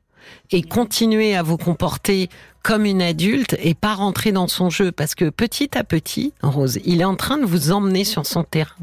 et 0.51 0.61
continuer 0.61 1.35
à 1.35 1.43
vous 1.43 1.57
comporter 1.57 2.29
comme 2.63 2.85
une 2.85 3.01
adulte 3.01 3.55
et 3.59 3.73
pas 3.73 3.93
rentrer 3.93 4.31
dans 4.31 4.47
son 4.47 4.69
jeu 4.69 4.91
parce 4.91 5.15
que 5.15 5.29
petit 5.29 5.77
à 5.77 5.83
petit, 5.83 6.33
Rose, 6.41 6.79
il 6.85 7.01
est 7.01 7.05
en 7.05 7.15
train 7.15 7.37
de 7.37 7.45
vous 7.45 7.71
emmener 7.71 8.03
sur 8.05 8.25
son 8.25 8.43
terrain. 8.43 8.75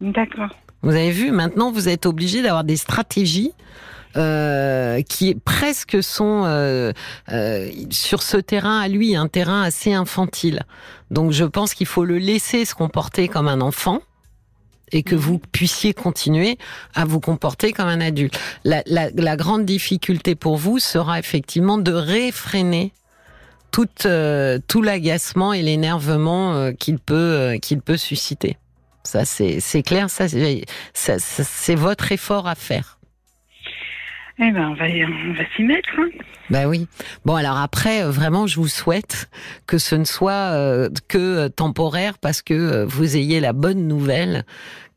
D'accord. 0.00 0.50
Vous 0.82 0.90
avez 0.90 1.10
vu, 1.10 1.30
maintenant 1.30 1.72
vous 1.72 1.88
êtes 1.88 2.06
obligé 2.06 2.42
d'avoir 2.42 2.64
des 2.64 2.76
stratégies 2.76 3.52
euh, 4.16 5.02
qui 5.02 5.36
presque 5.36 6.02
sont 6.02 6.42
euh, 6.44 6.92
euh, 7.30 7.70
sur 7.90 8.22
ce 8.22 8.38
terrain 8.38 8.80
à 8.80 8.88
lui, 8.88 9.14
un 9.14 9.28
terrain 9.28 9.62
assez 9.62 9.92
infantile. 9.92 10.64
Donc 11.10 11.32
je 11.32 11.44
pense 11.44 11.74
qu'il 11.74 11.86
faut 11.86 12.04
le 12.04 12.18
laisser 12.18 12.64
se 12.64 12.74
comporter 12.74 13.28
comme 13.28 13.46
un 13.46 13.60
enfant 13.60 14.00
et 14.92 15.02
que 15.02 15.14
vous 15.14 15.38
puissiez 15.38 15.94
continuer 15.94 16.58
à 16.94 17.04
vous 17.04 17.20
comporter 17.20 17.72
comme 17.72 17.88
un 17.88 18.00
adulte. 18.00 18.38
La, 18.64 18.82
la, 18.86 19.10
la 19.10 19.36
grande 19.36 19.64
difficulté 19.64 20.34
pour 20.34 20.56
vous 20.56 20.78
sera 20.78 21.18
effectivement 21.18 21.78
de 21.78 21.92
réfréner 21.92 22.92
tout, 23.70 23.88
euh, 24.06 24.58
tout 24.66 24.82
l'agacement 24.82 25.52
et 25.52 25.62
l'énervement 25.62 26.54
euh, 26.54 26.72
qu'il 26.72 26.98
peut, 26.98 27.14
euh, 27.14 27.58
qu'il 27.58 27.80
peut 27.80 27.96
susciter. 27.96 28.56
Ça, 29.02 29.24
c'est 29.24 29.82
clair, 29.82 30.10
ça, 30.10 30.26
c'est 30.94 31.74
votre 31.74 32.12
effort 32.12 32.46
à 32.46 32.54
faire. 32.54 32.99
Eh 34.42 34.50
ben, 34.52 34.70
on 34.70 34.74
va, 34.74 34.86
on 34.86 35.32
va 35.34 35.44
s'y 35.54 35.62
mettre. 35.62 35.90
Hein. 35.98 36.08
Ben 36.48 36.66
oui. 36.66 36.88
Bon, 37.26 37.34
alors 37.34 37.58
après, 37.58 38.02
euh, 38.02 38.10
vraiment, 38.10 38.46
je 38.46 38.56
vous 38.56 38.68
souhaite 38.68 39.28
que 39.66 39.76
ce 39.76 39.94
ne 39.94 40.04
soit 40.04 40.32
euh, 40.32 40.88
que 41.08 41.48
temporaire 41.48 42.16
parce 42.18 42.40
que 42.40 42.54
euh, 42.54 42.86
vous 42.86 43.16
ayez 43.16 43.40
la 43.40 43.52
bonne 43.52 43.86
nouvelle 43.86 44.44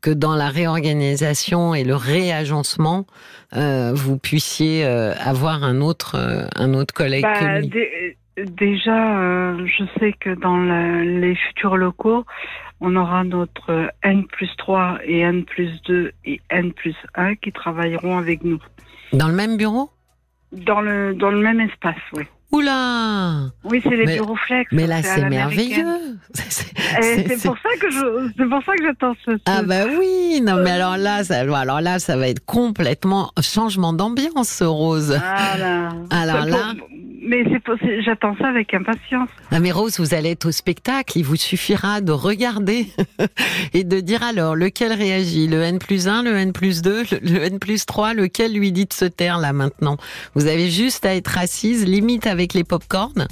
que 0.00 0.10
dans 0.10 0.34
la 0.34 0.48
réorganisation 0.48 1.74
et 1.74 1.84
le 1.84 1.94
réagencement, 1.94 3.06
euh, 3.54 3.92
vous 3.94 4.18
puissiez 4.18 4.84
avoir 4.84 5.62
un 5.64 5.80
autre, 5.80 6.48
un 6.56 6.74
autre 6.74 6.92
collègue 6.92 7.22
bah, 7.22 7.38
que 7.38 7.60
lui. 7.60 8.16
Déjà, 8.36 9.56
je 9.64 9.84
sais 9.98 10.12
que 10.12 10.30
dans 10.34 10.56
la, 10.56 11.04
les 11.04 11.36
futurs 11.36 11.76
locaux, 11.76 12.24
on 12.80 12.96
aura 12.96 13.22
notre 13.24 13.92
N 14.02 14.26
plus 14.26 14.50
3 14.56 14.98
et 15.04 15.20
N 15.20 15.44
plus 15.44 15.70
2 15.82 16.12
et 16.24 16.40
N 16.50 16.72
plus 16.72 16.96
1 17.14 17.36
qui 17.36 17.52
travailleront 17.52 18.18
avec 18.18 18.42
nous. 18.42 18.60
Dans 19.12 19.28
le 19.28 19.34
même 19.34 19.56
bureau? 19.56 19.90
Dans 20.52 20.80
le, 20.80 21.14
dans 21.14 21.30
le 21.30 21.38
même 21.38 21.60
espace, 21.60 21.96
oui. 22.12 22.24
Oula 22.54 23.50
Oui, 23.64 23.80
c'est 23.82 23.96
les 23.96 24.06
bureaux 24.06 24.36
flex. 24.36 24.70
Mais 24.70 24.86
là, 24.86 25.02
c'est 25.02 25.28
merveilleux. 25.28 26.16
C'est 27.00 27.42
pour 27.44 27.58
ça 27.58 27.70
que 27.80 27.90
je, 27.90 28.30
c'est 28.36 28.48
pour 28.48 28.62
ça 28.62 28.72
que 28.76 28.84
j'attends 28.84 29.14
ce. 29.24 29.32
Ah 29.46 29.62
bah 29.62 29.86
oui, 29.98 30.40
non 30.40 30.62
mais 30.62 30.70
alors 30.70 30.96
là, 30.96 31.24
ça, 31.24 31.40
alors 31.40 31.80
là, 31.80 31.98
ça 31.98 32.16
va 32.16 32.28
être 32.28 32.44
complètement 32.44 33.32
changement 33.40 33.92
d'ambiance, 33.92 34.62
Rose. 34.62 35.08
Voilà. 35.08 35.88
Alors 36.10 36.46
là, 36.46 36.74
mais 37.26 37.42
c'est 37.44 38.02
j'attends 38.02 38.36
ça 38.36 38.48
avec 38.48 38.74
impatience. 38.74 39.30
Ah 39.50 39.58
mais 39.58 39.72
Rose, 39.72 39.98
vous 39.98 40.14
allez 40.14 40.32
être 40.32 40.46
au 40.46 40.52
spectacle, 40.52 41.18
il 41.18 41.24
vous 41.24 41.36
suffira 41.36 42.00
de 42.00 42.12
regarder 42.12 42.86
et 43.72 43.82
de 43.82 44.00
dire 44.00 44.22
alors 44.22 44.54
lequel 44.54 44.92
réagit, 44.92 45.48
le 45.48 45.62
N 45.62 45.78
plus 45.78 46.06
1, 46.06 46.22
le 46.24 46.36
N 46.36 46.52
plus 46.52 46.82
2, 46.82 47.04
le 47.22 47.38
N 47.44 47.58
plus 47.58 47.86
3, 47.86 48.12
lequel 48.14 48.52
lui 48.52 48.72
dit 48.72 48.84
de 48.84 48.92
se 48.92 49.06
taire 49.06 49.38
là 49.38 49.52
maintenant? 49.52 49.96
Vous 50.34 50.46
avez 50.46 50.70
juste 50.70 51.06
à 51.06 51.14
être 51.14 51.38
assise, 51.38 51.86
limite 51.86 52.26
avec 52.26 52.43
les 52.52 52.64
pop-corns 52.64 53.26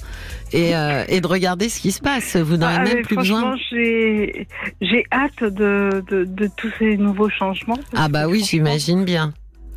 et, 0.53 0.75
euh, 0.75 1.05
et 1.09 1.21
de 1.21 1.27
regarder 1.27 1.69
ce 1.69 1.81
qui 1.81 1.93
se 1.93 2.01
passe. 2.01 2.37
Vous 2.37 2.57
n'aurez 2.57 2.77
ah, 2.79 2.85
même 2.85 3.03
plus 3.03 3.17
besoin. 3.17 3.55
J'ai 3.71 5.05
hâte 5.13 5.45
de, 5.45 6.03
de, 6.09 6.25
de 6.25 6.51
tous 6.57 6.71
ces 6.79 6.97
nouveaux 6.97 7.29
changements. 7.29 7.79
Ah 7.95 8.09
bah 8.09 8.27
oui, 8.29 8.43
j'imagine 8.49 9.05
bien. 9.05 9.35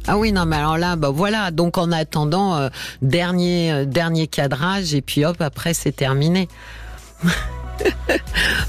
Ah 0.07 0.17
oui, 0.17 0.31
non, 0.31 0.45
mais 0.45 0.57
alors 0.57 0.77
là, 0.77 0.95
bah 0.95 1.09
voilà. 1.09 1.51
Donc 1.51 1.77
en 1.77 1.91
attendant, 1.91 2.55
euh, 2.55 2.69
dernier 3.01 3.71
euh, 3.71 3.85
dernier 3.85 4.27
cadrage 4.27 4.93
et 4.93 5.01
puis 5.01 5.25
hop, 5.25 5.41
après 5.41 5.73
c'est 5.73 5.91
terminé. 5.91 6.47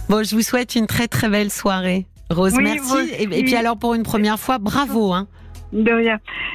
bon, 0.08 0.24
je 0.24 0.34
vous 0.34 0.42
souhaite 0.42 0.74
une 0.74 0.86
très 0.86 1.08
très 1.08 1.28
belle 1.28 1.50
soirée, 1.50 2.06
Rose. 2.30 2.54
merci. 2.58 3.10
Et, 3.18 3.26
puis 3.26 3.54
alors 3.54 3.76
pour 3.76 3.94
une 3.94 4.02
première 4.02 4.38
fois, 4.38 4.58
bravo. 4.58 5.12
Hein. 5.12 5.28
De. 5.72 5.90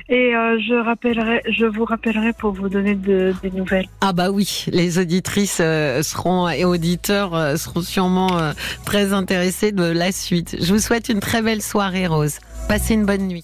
Et 0.09 0.35
euh, 0.35 0.59
je 0.59 0.83
rappellerai, 0.83 1.41
je 1.49 1.65
vous 1.65 1.85
rappellerai 1.85 2.33
pour 2.33 2.53
vous 2.53 2.69
donner 2.69 2.95
des 2.95 3.33
nouvelles. 3.53 3.85
Ah 4.01 4.13
bah 4.13 4.31
oui, 4.31 4.65
les 4.71 4.99
auditrices 4.99 5.61
seront 6.01 6.49
et 6.49 6.65
auditeurs 6.65 7.57
seront 7.57 7.81
sûrement 7.81 8.29
très 8.85 9.13
intéressés 9.13 9.71
de 9.71 9.83
la 9.83 10.11
suite. 10.11 10.57
Je 10.59 10.73
vous 10.73 10.79
souhaite 10.79 11.09
une 11.09 11.19
très 11.19 11.41
belle 11.41 11.61
soirée, 11.61 12.07
Rose. 12.07 12.39
Passez 12.67 12.93
une 12.93 13.05
bonne 13.05 13.27
nuit. 13.27 13.39